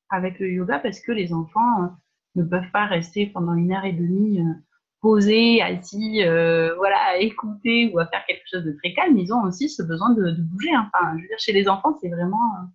[0.10, 1.92] avec le yoga parce que les enfants
[2.36, 4.54] ne peuvent pas rester pendant une heure et demie euh,
[5.02, 9.18] posés, assis, euh, voilà, à écouter ou à faire quelque chose de très calme.
[9.18, 10.74] Ils ont aussi ce besoin de, bouger.
[10.74, 10.90] Hein.
[10.94, 12.66] Enfin, je veux dire, chez les enfants, c'est vraiment euh,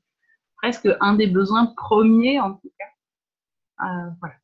[0.56, 3.84] presque un des besoins premiers en tout cas.
[4.20, 4.34] voilà.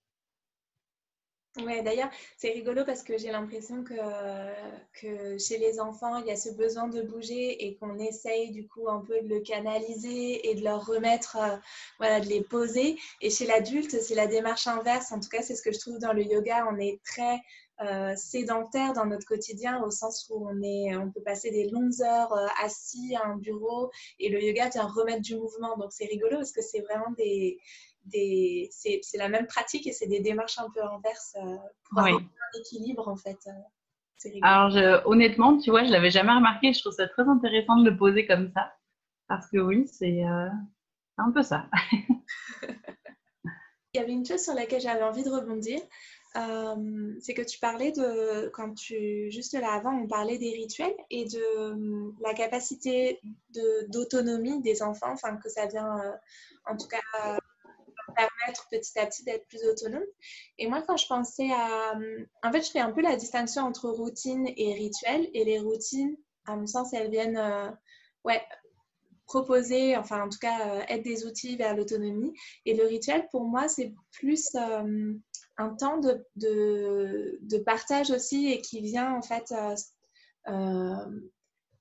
[1.65, 6.37] Ouais, d'ailleurs, c'est rigolo parce que j'ai l'impression que, chez les enfants, il y a
[6.37, 10.55] ce besoin de bouger et qu'on essaye du coup un peu de le canaliser et
[10.55, 11.57] de leur remettre, euh,
[11.99, 12.99] voilà, de les poser.
[13.23, 15.13] Et chez l'adulte, c'est la démarche inverse.
[15.13, 16.69] En tout cas, c'est ce que je trouve dans le yoga.
[16.71, 17.41] On est très
[17.83, 22.03] euh, sédentaire dans notre quotidien au sens où on, est, on peut passer des longues
[22.03, 25.77] heures euh, assis à un bureau et le yoga vient remettre du mouvement.
[25.79, 27.59] Donc c'est rigolo parce que c'est vraiment des,
[28.11, 31.57] c'est la même pratique et c'est des démarches un peu inverses euh,
[31.89, 33.39] pour avoir un équilibre en fait.
[33.47, 36.73] Euh, Alors honnêtement, tu vois, je l'avais jamais remarqué.
[36.73, 38.73] Je trouve ça très intéressant de le poser comme ça
[39.29, 40.49] parce que oui, c'est euh,
[41.19, 41.67] un peu ça.
[43.95, 45.81] Il y avait une chose sur laquelle j'avais envie de rebondir.
[47.21, 51.25] c'est que tu parlais de, quand tu, juste là avant, on parlait des rituels et
[51.25, 53.19] de la capacité
[53.89, 55.99] d'autonomie des enfants, enfin que ça vient,
[56.67, 57.39] en tout cas,
[58.15, 60.05] permettre petit à petit d'être plus autonome.
[60.59, 61.95] Et moi, quand je pensais à...
[62.43, 65.29] En fait, je fais un peu la distinction entre routine et rituel.
[65.35, 67.71] Et les routines, à mon sens, elles viennent euh,
[68.25, 68.43] ouais,
[69.27, 72.33] proposer, enfin en tout cas, euh, être des outils vers l'autonomie.
[72.65, 75.15] Et le rituel, pour moi, c'est plus euh,
[75.59, 79.53] un temps de, de, de, partage aussi et qui vient en fait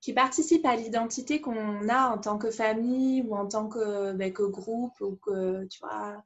[0.05, 4.31] qui participe à l'identité qu'on a en tant que famille ou en tant que, ben,
[4.31, 6.23] groupe ou que tu vois.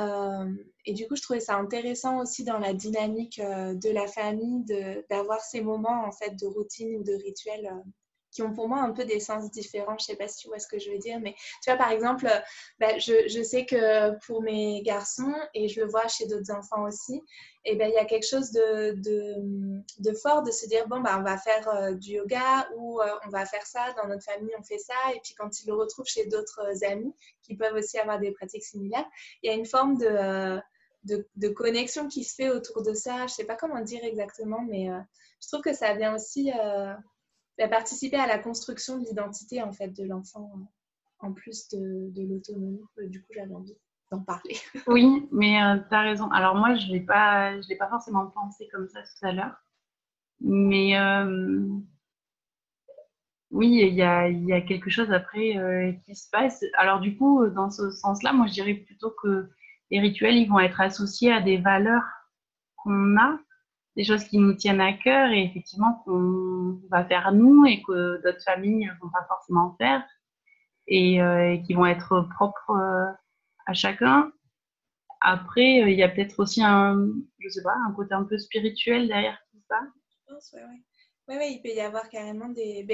[0.00, 0.52] Euh,
[0.84, 4.64] et du coup, je trouvais ça intéressant aussi dans la dynamique euh, de la famille
[5.08, 7.90] d'avoir ces moments en fait de routine ou de rituel euh,
[8.34, 9.96] qui ont pour moi un peu des sens différents.
[9.98, 11.90] Je sais pas si tu vois ce que je veux dire, mais tu vois, par
[11.90, 12.28] exemple,
[12.80, 16.84] bah, je, je, sais que pour mes garçons, et je le vois chez d'autres enfants
[16.86, 17.22] aussi,
[17.64, 21.00] et ben, il y a quelque chose de, de, de, fort de se dire, bon,
[21.00, 24.24] bah, on va faire euh, du yoga ou euh, on va faire ça, dans notre
[24.24, 24.94] famille, on fait ça.
[25.14, 28.32] Et puis quand ils le retrouvent chez d'autres euh, amis qui peuvent aussi avoir des
[28.32, 29.06] pratiques similaires,
[29.42, 30.60] il y a une forme de...
[31.04, 33.26] De, de, connexion qui se fait autour de ça.
[33.26, 34.88] Je sais pas comment dire exactement, mais
[35.38, 36.50] je trouve que ça vient aussi
[37.56, 40.50] participer à la construction de l'identité en fait de l'enfant
[41.24, 42.84] en plus de, l'autonomie.
[42.98, 43.76] Euh, du coup, j'avais envie
[44.10, 44.56] d'en parler.
[44.86, 46.30] oui, mais euh, tu as raison.
[46.30, 49.56] Alors moi, je ne l'ai pas, pas forcément pensé comme ça tout à l'heure.
[50.40, 51.66] Mais euh,
[53.50, 56.62] oui, il y a, quelque chose après qui se passe.
[56.74, 59.48] Alors du coup, dans ce sens-là, moi, je dirais plutôt que
[59.90, 62.04] les rituels, ils vont être associés à des valeurs
[62.76, 63.38] qu'on a
[63.96, 68.22] des choses qui nous tiennent à cœur et effectivement qu'on va faire nous et que
[68.22, 70.02] d'autres familles ne vont pas forcément faire
[70.86, 73.12] et, euh, qui vont être propres euh,
[73.66, 74.32] à chacun.
[75.20, 78.36] Après, euh, il y a peut-être aussi un, je sais pas, un côté un peu
[78.36, 79.80] spirituel derrière tout ça.
[80.10, 80.62] Je pense, ouais,
[81.28, 81.36] ouais.
[81.36, 82.84] ouais, il peut y avoir carrément des.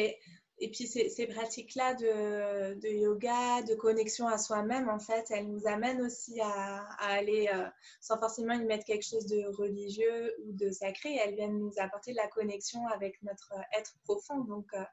[0.63, 6.03] Et puis ces, pratiques-là de, yoga, de connexion à soi-même, en fait, elles nous amènent
[6.03, 7.67] aussi à, aller, euh,
[8.03, 12.13] sans forcément y mettre quelque chose de religieux ou de sacré, elles viennent nous apporter
[12.13, 14.41] de la connexion avec notre être profond.
[14.41, 14.85] Donc, euh,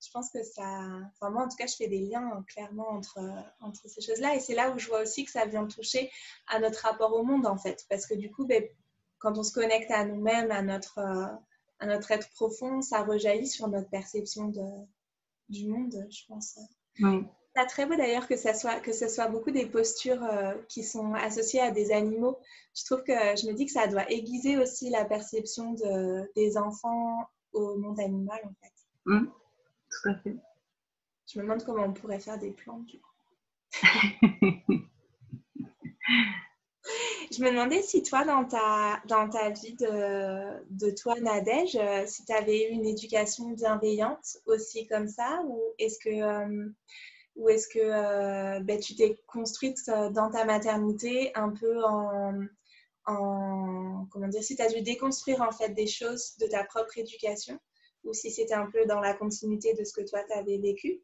[0.00, 0.62] je pense que ça...
[1.20, 3.18] Enfin, en tout cas, je fais des liens hein, clairement entre,
[3.60, 4.36] entre ces choses-là.
[4.36, 6.12] Et c'est là où je vois aussi que ça vient toucher
[6.46, 7.84] à notre rapport au monde, en fait.
[7.90, 8.62] Parce que du coup, ben,
[9.18, 11.26] quand on se connecte à nous-mêmes, à notre, euh,
[11.80, 14.62] à notre être profond, ça rejaillit sur notre perception de
[15.48, 16.58] du monde, je pense.
[17.00, 17.24] Oui.
[17.56, 20.84] C'est très beau d'ailleurs que, ça soit, que ce soit beaucoup des postures euh, qui
[20.84, 22.38] sont associées à des animaux.
[22.76, 26.56] Je trouve que je me dis que ça doit aiguiser aussi la perception de, des
[26.56, 28.72] enfants au monde animal en fait.
[29.06, 29.26] Mmh,
[29.90, 30.36] tout à fait.
[31.26, 33.14] Je me demande comment on pourrait faire des plans du coup.
[37.32, 42.04] Je me demandais si toi, dans ta, dans ta vie de, de toi, Nadège, euh,
[42.06, 46.68] si tu avais eu une éducation bienveillante aussi comme ça, ou est-ce que, euh,
[47.36, 52.32] ou est-ce que euh, ben, tu t'es construite dans ta maternité un peu en,
[53.06, 56.98] en comment dire, si tu as dû déconstruire en fait des choses de ta propre
[56.98, 57.58] éducation,
[58.04, 61.00] ou si c'était un peu dans la continuité de ce que toi, tu avais vécu?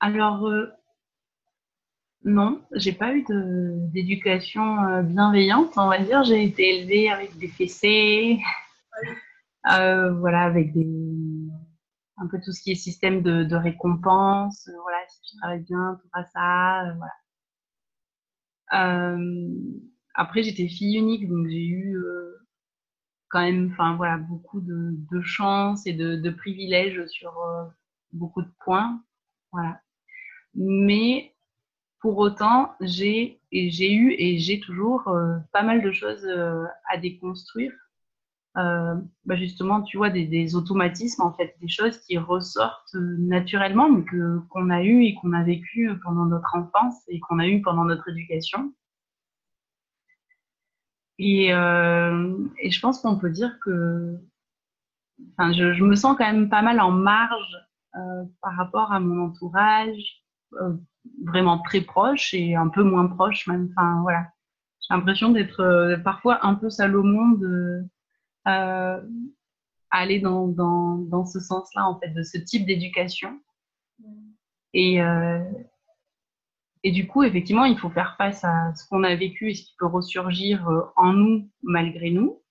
[0.00, 0.48] Alors,
[2.24, 3.24] non, j'ai pas eu
[3.92, 6.22] d'éducation bienveillante, on va dire.
[6.22, 8.38] J'ai été élevée avec des fessées,
[9.64, 10.86] ah voilà, avec des,
[12.18, 14.70] un peu tout ce qui est système de, de récompense.
[14.82, 16.94] voilà, si tu travailles bien, tu auras ça.
[18.70, 19.18] voilà.
[20.14, 21.96] après, j'étais fille unique, donc j'ai eu
[23.30, 27.32] quand même, enfin voilà, beaucoup de, de chance et de, de privilèges sur
[28.12, 29.02] beaucoup de points.
[29.52, 29.80] Voilà.
[30.54, 31.32] Mais
[32.02, 37.72] pour autant, j'ai eu et j'ai toujours euh, pas mal de choses euh, à déconstruire.
[38.58, 44.04] Euh, bah justement, tu vois, des, automatismes, en fait, des choses qui ressortent naturellement, mais
[44.50, 47.84] qu'on a eu et qu'on a vécu pendant notre enfance et qu'on a eu pendant
[47.84, 48.74] notre éducation.
[51.18, 54.18] Et, je pense qu'on peut dire que
[55.38, 57.56] enfin, je, me sens quand même pas mal en marge
[58.42, 60.24] par rapport à mon entourage,
[61.24, 63.68] vraiment très proche et un peu moins proche même.
[63.76, 64.28] Enfin voilà,
[64.80, 67.84] j'ai l'impression d'être euh, parfois un peu Salomon de
[68.48, 69.00] euh,
[69.90, 73.40] aller dans, dans, dans ce sens-là en fait, de ce type d'éducation.
[74.74, 75.42] Et, euh,
[76.82, 79.64] et du coup, effectivement, il faut faire face à ce qu'on a vécu et ce
[79.64, 82.42] qui peut ressurgir en nous malgré nous,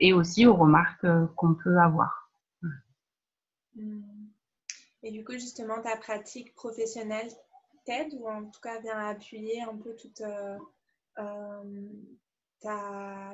[0.00, 2.30] et aussi aux remarques qu'on peut avoir.
[5.02, 7.28] Et du coup, justement, ta pratique professionnelle
[7.84, 10.58] t'aide ou en tout cas vient appuyer un peu toute euh,
[11.18, 11.88] euh,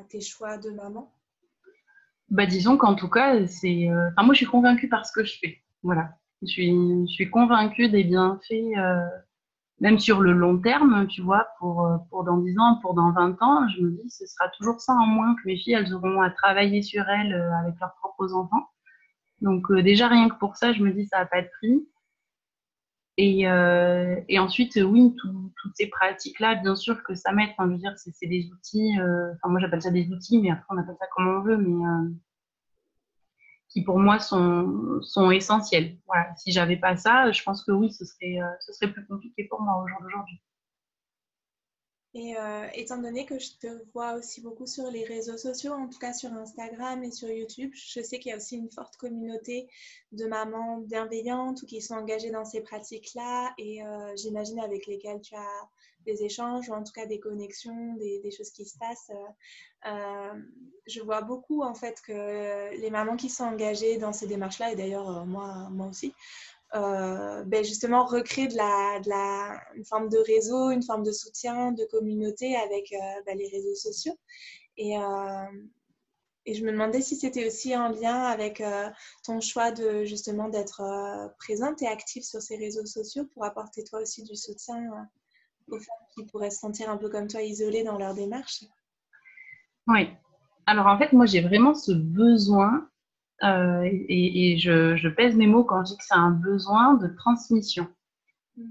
[0.08, 1.12] tes choix de maman?
[2.28, 3.88] Bah, Disons qu'en tout cas, c'est.
[3.88, 5.62] Euh, moi, je suis convaincue par ce que je fais.
[5.82, 6.10] Voilà.
[6.42, 8.74] Je suis, je suis convaincue des bienfaits,
[9.80, 13.42] même sur le long terme, tu vois, pour, pour dans 10 ans, pour dans 20
[13.42, 13.68] ans.
[13.68, 16.30] Je me dis, ce sera toujours ça en moins que mes filles, elles auront à
[16.30, 18.70] travailler sur elles avec leurs propres enfants.
[19.42, 21.86] Donc, déjà, rien que pour ça, je me dis, ça n'a pas de prix.
[23.22, 27.50] Et, euh, et, ensuite, oui, toutes ces pratiques-là, bien sûr que ça m'aide.
[27.58, 28.98] Je veux dire, c'est des outils.
[28.98, 31.58] Euh, enfin, moi, j'appelle ça des outils, mais après, on appelle ça comme on veut,
[31.58, 32.08] mais euh,
[33.68, 35.98] qui pour moi sont, sont essentiels.
[36.06, 36.34] Voilà.
[36.36, 39.60] Si j'avais pas ça, je pense que oui, ce serait, ce serait plus compliqué pour
[39.60, 40.40] moi au jour d'aujourd'hui.
[42.12, 45.88] Et euh, étant donné que je te vois aussi beaucoup sur les réseaux sociaux, en
[45.88, 48.96] tout cas sur Instagram et sur YouTube, je sais qu'il y a aussi une forte
[48.96, 49.68] communauté
[50.10, 55.20] de mamans bienveillantes ou qui sont engagées dans ces pratiques-là et euh, j'imagine avec lesquelles
[55.20, 55.68] tu as
[56.04, 59.12] des échanges ou en tout cas des connexions, des, choses qui se passent.
[59.86, 60.42] Euh,
[60.88, 64.76] je vois beaucoup en fait que les mamans qui sont engagées dans ces démarches-là, et
[64.76, 66.12] d'ailleurs moi, moi aussi,
[66.74, 71.84] euh, ben justement recréer de la, une forme de réseau, une forme de soutien, de
[71.84, 74.16] communauté avec euh, ben les réseaux sociaux.
[74.76, 75.46] Et, euh,
[76.46, 78.62] et, je me demandais si c'était aussi en lien avec
[79.24, 80.80] ton choix de justement d'être
[81.38, 84.80] présente et active sur ces réseaux sociaux pour apporter toi aussi du soutien
[85.68, 88.64] aux femmes qui pourraient se sentir un peu comme toi isolées dans leur démarche.
[89.86, 90.08] Oui.
[90.66, 92.88] Alors en fait, moi j'ai vraiment ce besoin
[93.42, 97.88] euh, et, je, pèse mes mots quand je dis que c'est un besoin de transmission.
[98.56, 98.64] Hmm.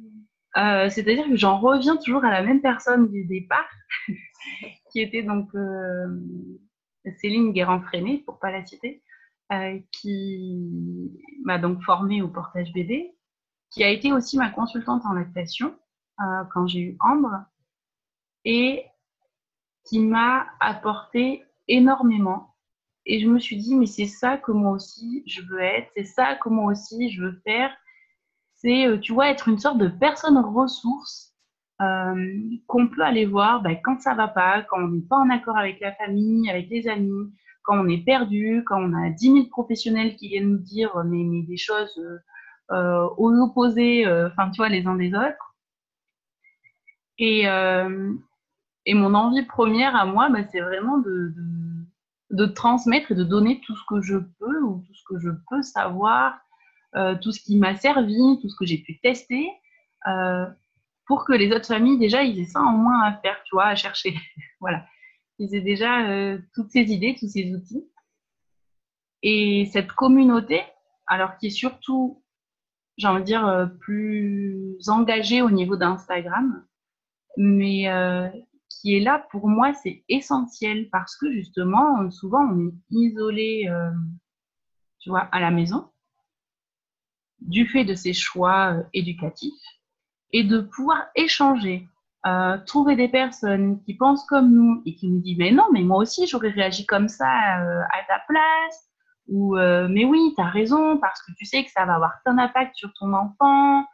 [0.57, 3.69] Euh, c'est-à-dire que j'en reviens toujours à la même personne du départ,
[4.91, 6.07] qui était donc euh,
[7.17, 9.01] Céline Guérand-Freinet, pour pas la citer,
[9.91, 11.11] qui
[11.43, 13.15] m'a donc formée au portage bébé,
[13.71, 15.75] qui a été aussi ma consultante en lactation
[16.51, 17.45] quand j'ai eu Ambre,
[18.45, 18.85] et
[19.85, 22.53] qui m'a apporté énormément
[23.09, 26.03] et je me suis dit, mais c'est ça que moi aussi je veux être, c'est
[26.03, 27.75] ça que moi aussi je veux faire.
[28.57, 31.33] C'est, euh, tu vois, être une sorte de personne ressource
[31.81, 35.29] euh, qu'on peut aller voir ben, quand ça va pas, quand on n'est pas en
[35.31, 37.33] accord avec la famille, avec les amis,
[37.63, 41.23] quand on est perdu, quand on a 10 000 professionnels qui viennent nous dire mais,
[41.23, 41.99] mais des choses
[42.71, 45.55] euh, aux opposés, enfin, tu vois, les uns des autres.
[47.17, 47.45] Et,
[48.85, 51.33] et mon envie première à moi, ben, c'est vraiment de
[52.45, 55.61] transmettre et de donner tout ce que je peux ou tout ce que je peux
[55.61, 56.39] savoir,
[56.95, 59.49] euh, tout ce qui m'a servi, tout ce que j'ai pu tester,
[60.07, 60.45] euh,
[61.05, 63.65] pour que les autres familles, déjà, ils aient ça en moins à faire, tu vois,
[63.65, 64.15] à chercher.
[64.59, 64.85] voilà.
[65.39, 67.89] Ils aient déjà euh, toutes ces idées, tous ces outils.
[69.21, 70.61] Et cette communauté,
[71.07, 72.23] alors qui est surtout,
[72.97, 76.65] j'ai envie de dire, plus engagée au niveau d'Instagram,
[77.37, 77.87] mais
[78.79, 83.91] qui est là, pour moi, c'est essentiel parce que justement, souvent, on est isolé, euh,
[84.99, 85.89] tu vois, à la maison,
[87.39, 89.61] du fait de ses choix euh, éducatifs,
[90.31, 91.87] et de pouvoir échanger,
[92.25, 95.81] euh, trouver des personnes qui pensent comme nous et qui nous disent, mais non, mais
[95.81, 98.89] moi aussi, j'aurais réagi comme ça à ta place,
[99.27, 102.37] ou mais oui, tu as raison, parce que tu sais que ça va avoir un
[102.37, 103.85] impact sur ton enfant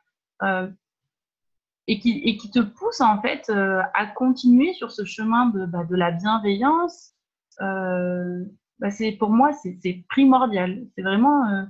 [1.88, 5.84] et qui, et qui te pousse en fait à continuer sur ce chemin de, bah,
[5.84, 7.14] de la bienveillance.
[7.60, 10.86] Bah, c'est pour moi c'est primordial.
[10.96, 11.68] C'est vraiment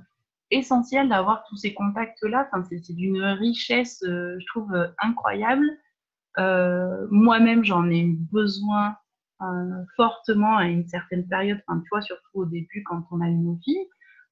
[0.50, 2.48] essentiel d'avoir tous ces contacts-là.
[2.52, 5.66] Enfin, c'est d'une richesse, je trouve, incroyable.
[6.38, 8.96] Moi-même, j'en ai besoin
[9.96, 11.60] fortement à une certaine période.
[11.66, 13.60] Enfin, tu vois, surtout au début, quand on a eu nos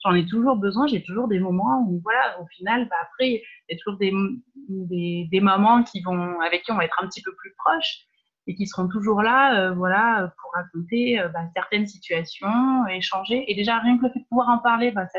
[0.05, 3.43] j'en ai toujours besoin, j'ai toujours des moments où, voilà, au final, bah, après, il
[3.71, 4.13] y a toujours des,
[4.69, 8.07] des, des, moments qui vont, avec qui on va être un petit peu plus proches
[8.47, 13.51] et qui seront toujours là, euh, voilà, pour raconter euh, bah, certaines situations, échanger.
[13.51, 15.19] Et déjà, rien que le fait de pouvoir en parler, bah, ça,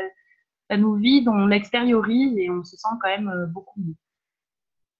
[0.70, 3.94] ça nous vide, on l'extériorise et on se sent quand même euh, beaucoup mieux.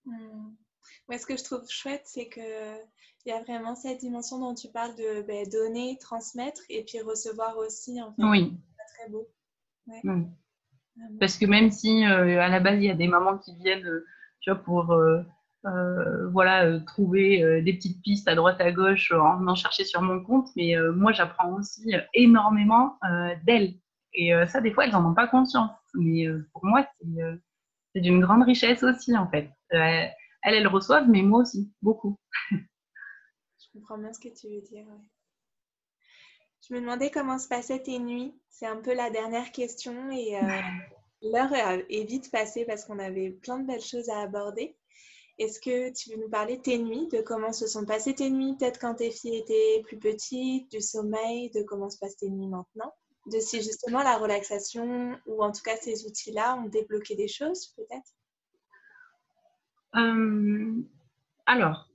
[0.06, 1.18] Mmh.
[1.18, 2.40] ce que je trouve chouette, c'est que
[3.24, 7.00] il y a vraiment cette dimension dont tu parles de ben, donner, transmettre et puis
[7.00, 8.00] recevoir aussi.
[8.00, 8.22] En fait.
[8.22, 8.56] Oui.
[8.96, 9.28] Très beau.
[11.20, 13.86] Parce que même si euh, à la base il y a des mamans qui viennent,
[13.86, 14.06] euh,
[14.40, 15.22] tu vois, pour euh,
[16.30, 20.48] voilà trouver des petites pistes à droite à gauche en venant chercher sur mon compte,
[20.54, 23.00] mais moi j'apprends aussi énormément
[23.44, 23.74] d'elles.
[24.14, 25.72] Et ça, des fois, elles n'en ont pas conscience.
[25.94, 26.86] Mais pour moi,
[27.92, 29.50] c'est d'une grande richesse aussi, en fait.
[29.70, 30.12] elles,
[30.42, 32.16] elles reçoivent, mais moi aussi, beaucoup.
[32.52, 34.86] Je comprends bien ce que tu veux dire.
[36.62, 38.34] Je me demandais comment se passaient tes nuits.
[38.48, 40.60] C'est un peu la dernière question et euh,
[41.22, 44.76] l'heure est vite passée parce qu'on avait plein de belles choses à aborder.
[45.38, 48.30] Est-ce que tu veux nous parler de tes nuits, de comment se sont passées tes
[48.30, 52.30] nuits, peut-être quand tes filles étaient plus petites, du sommeil, de comment se passent tes
[52.30, 52.94] nuits maintenant?
[53.26, 57.74] De si justement la relaxation ou en tout cas ces outils-là ont débloqué des choses,
[57.76, 58.14] peut-être?
[59.96, 60.82] Euh,
[61.44, 61.90] Alors,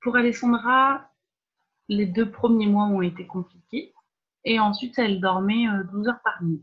[0.00, 1.10] pour Alessandra,
[1.88, 3.92] les deux premiers mois ont été compliqués.
[4.44, 6.62] Et ensuite, elle dormait 12 euh, heures par nuit.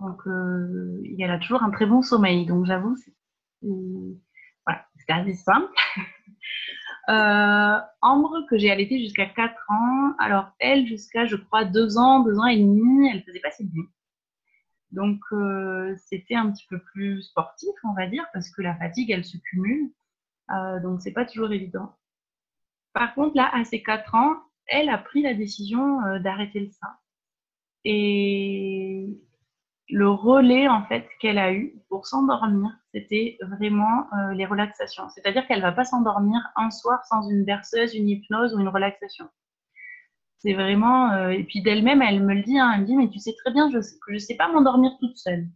[0.00, 2.46] Donc, euh, elle a toujours un très bon sommeil.
[2.46, 3.12] Donc, j'avoue, c'est
[5.12, 5.72] assez simple.
[7.08, 10.14] euh, Ambre, que j'ai allaité jusqu'à 4 ans.
[10.18, 13.64] Alors, elle, jusqu'à, je crois, 2 ans, 2 ans et demi, elle faisait pas ses
[13.64, 13.88] nuits.
[14.92, 19.10] Donc, euh, c'était un petit peu plus sportif, on va dire, parce que la fatigue,
[19.10, 19.90] elle se cumule.
[20.82, 21.94] Donc, c'est pas toujours évident.
[22.94, 24.36] Par contre, là, à ses 4 ans,
[24.68, 26.94] elle a pris la décision d'arrêter le sein.
[27.84, 29.18] Et
[29.90, 35.08] le relais en fait qu'elle a eu pour s'endormir, c'était vraiment euh, les relaxations.
[35.10, 39.28] C'est-à-dire qu'elle va pas s'endormir un soir sans une berceuse, une hypnose ou une relaxation.
[40.38, 43.08] C'est vraiment euh, et puis d'elle-même, elle me le dit, hein, elle me dit mais
[43.08, 45.48] tu sais très bien je, que je sais pas m'endormir toute seule.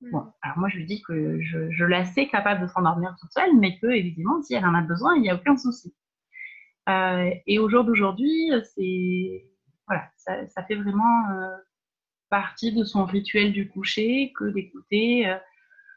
[0.00, 0.10] Mm.
[0.10, 3.32] Bon, alors moi je lui dis que je, je la sais capable de s'endormir toute
[3.32, 5.94] seule, mais que évidemment si elle en a besoin, il n'y a aucun souci.
[6.88, 9.44] Euh, et au jour d'aujourd'hui, c'est
[9.86, 11.56] voilà, ça, fait vraiment euh,
[12.30, 15.28] partie de son rituel du coucher que d'écouter.
[15.28, 15.36] Euh,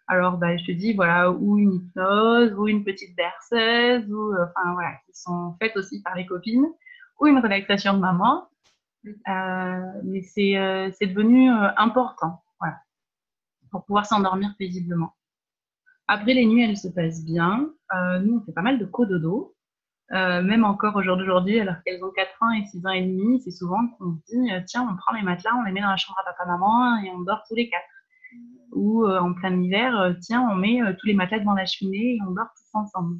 [0.07, 4.73] alors, bah, je te dis, voilà, ou une hypnose, ou une petite berceuse, ou enfin
[4.73, 6.67] voilà, qui sont faites aussi par les copines,
[7.19, 8.47] ou une relaxation de maman.
[9.05, 12.77] mais c'est devenu important, voilà,
[13.71, 15.15] pour pouvoir s'endormir paisiblement.
[16.07, 17.71] Après, les nuits, elles se passent bien.
[18.21, 19.55] nous, on fait pas mal de cododo.
[20.14, 23.51] Euh, même encore aujourd'hui, alors qu'elles ont 4 ans et 6 ans et demi, c'est
[23.51, 25.95] souvent qu'on se dit euh, tiens, on prend les matelas, on les met dans la
[25.95, 27.86] chambre à papa-maman et on dort tous les quatre.
[28.74, 32.20] Ou euh, en plein hiver, tiens, on met tous les matelas devant la cheminée et
[32.28, 33.20] on dort tous ensemble.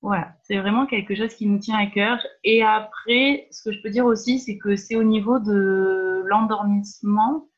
[0.00, 2.24] Voilà, c'est vraiment quelque chose qui nous tient à cœur.
[2.42, 7.48] Et après, ce que je peux dire aussi, c'est que c'est au niveau de l'endormissement.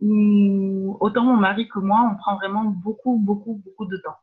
[0.00, 4.16] Autant mon mari que moi, on prend vraiment beaucoup, beaucoup, beaucoup de temps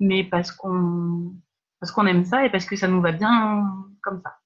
[0.00, 1.32] mais parce qu'on
[1.80, 3.66] parce qu'on aime ça et parce que ça nous va bien
[4.02, 4.36] comme ça.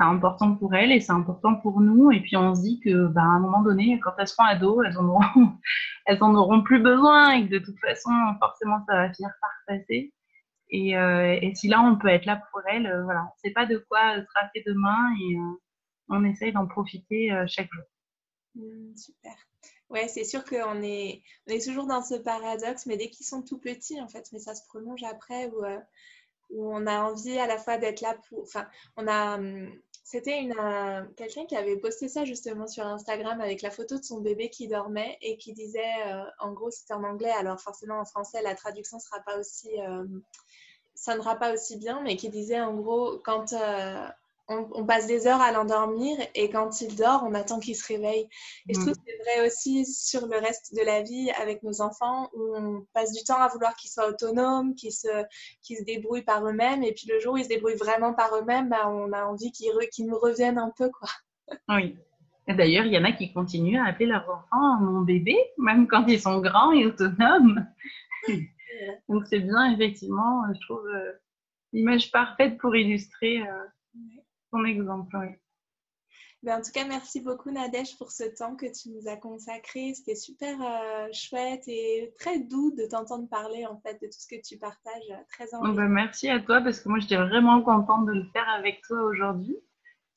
[0.00, 2.10] C'est important pour elle et c'est important pour nous.
[2.10, 4.82] Et puis on se dit que bah, à un moment donné, quand elles seront ados,
[4.86, 5.52] elles en auront,
[6.06, 9.50] elles en auront plus besoin et que de toute façon, forcément, ça va finir par
[9.66, 10.14] passer.
[10.70, 13.40] Et, euh, et si là, on peut être là pour elles, euh, voilà, on ne
[13.42, 15.60] sait pas de quoi sera fait demain et euh,
[16.08, 17.84] on essaye d'en profiter chaque jour.
[18.54, 19.32] Mmh, super.
[19.90, 23.42] Ouais, c'est sûr qu'on est, on est toujours dans ce paradoxe, mais dès qu'ils sont
[23.42, 25.78] tout petits, en fait, mais ça se prolonge après, où, euh,
[26.50, 28.42] où on a envie à la fois d'être là pour.
[28.42, 28.66] Enfin,
[28.96, 29.36] on a.
[29.36, 29.70] Hum,
[30.04, 30.54] c'était une,
[31.16, 34.66] quelqu'un qui avait posté ça justement sur Instagram avec la photo de son bébé qui
[34.66, 38.56] dormait et qui disait, euh, en gros, c'était en anglais, alors forcément en français, la
[38.56, 39.70] traduction ne sera pas aussi.
[39.80, 40.04] Euh,
[40.94, 43.54] sonnera pas aussi bien, mais qui disait en gros, quand
[44.50, 47.86] euh, on, passe des heures à l'endormir et quand il dort, on attend qu'il se
[47.86, 48.28] réveille.
[48.68, 48.82] Et je mm.
[48.82, 52.56] trouve que c'est vrai aussi sur le reste de la vie avec nos enfants où
[52.56, 55.08] on passe du temps à vouloir qu'ils soient autonomes, qu'ils se,
[55.62, 56.82] se débrouillent par eux-mêmes.
[56.82, 59.52] Et puis le jour où ils se débrouillent vraiment par eux-mêmes, bah, on a envie
[59.52, 59.72] qu'ils,
[60.06, 60.90] nous reviennent un peu.
[60.90, 61.08] Quoi.
[61.68, 61.96] Oui.
[62.48, 66.04] D'ailleurs, il y en a qui continuent à appeler leurs enfants mon bébé, même quand
[66.08, 67.64] ils sont grands et autonomes.
[69.08, 70.88] Donc c'est bien, effectivement, je trouve
[71.72, 73.44] l'image parfaite pour illustrer
[74.50, 75.16] ton exemple.
[76.42, 79.92] Ben, en tout cas, merci beaucoup Nadège pour ce temps que tu nous as consacré.
[79.92, 84.26] C'était super euh, chouette et très doux de t'entendre parler en fait de tout ce
[84.26, 85.10] que tu partages.
[85.10, 88.24] Euh, très oh, ben, merci à toi parce que moi j'étais vraiment contente de le
[88.32, 89.58] faire avec toi aujourd'hui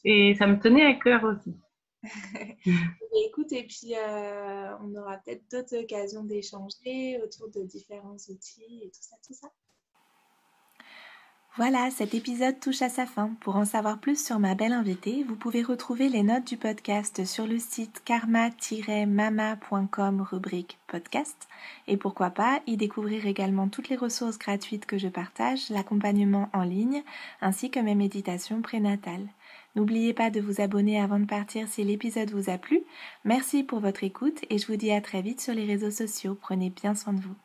[0.05, 1.57] et ça me tenait à cœur aussi.
[3.25, 8.89] Écoute, et puis euh, on aura peut-être d'autres occasions d'échanger autour de différents outils et
[8.91, 9.49] tout ça, tout ça.
[11.55, 13.29] Voilà, cet épisode touche à sa fin.
[13.39, 17.25] Pour en savoir plus sur ma belle invitée, vous pouvez retrouver les notes du podcast
[17.25, 21.47] sur le site karma-mama.com rubrique podcast.
[21.87, 26.63] Et pourquoi pas y découvrir également toutes les ressources gratuites que je partage, l'accompagnement en
[26.63, 27.03] ligne,
[27.39, 29.27] ainsi que mes méditations prénatales.
[29.75, 32.81] N'oubliez pas de vous abonner avant de partir si l'épisode vous a plu.
[33.25, 36.33] Merci pour votre écoute et je vous dis à très vite sur les réseaux sociaux.
[36.33, 37.35] Prenez bien soin de vous.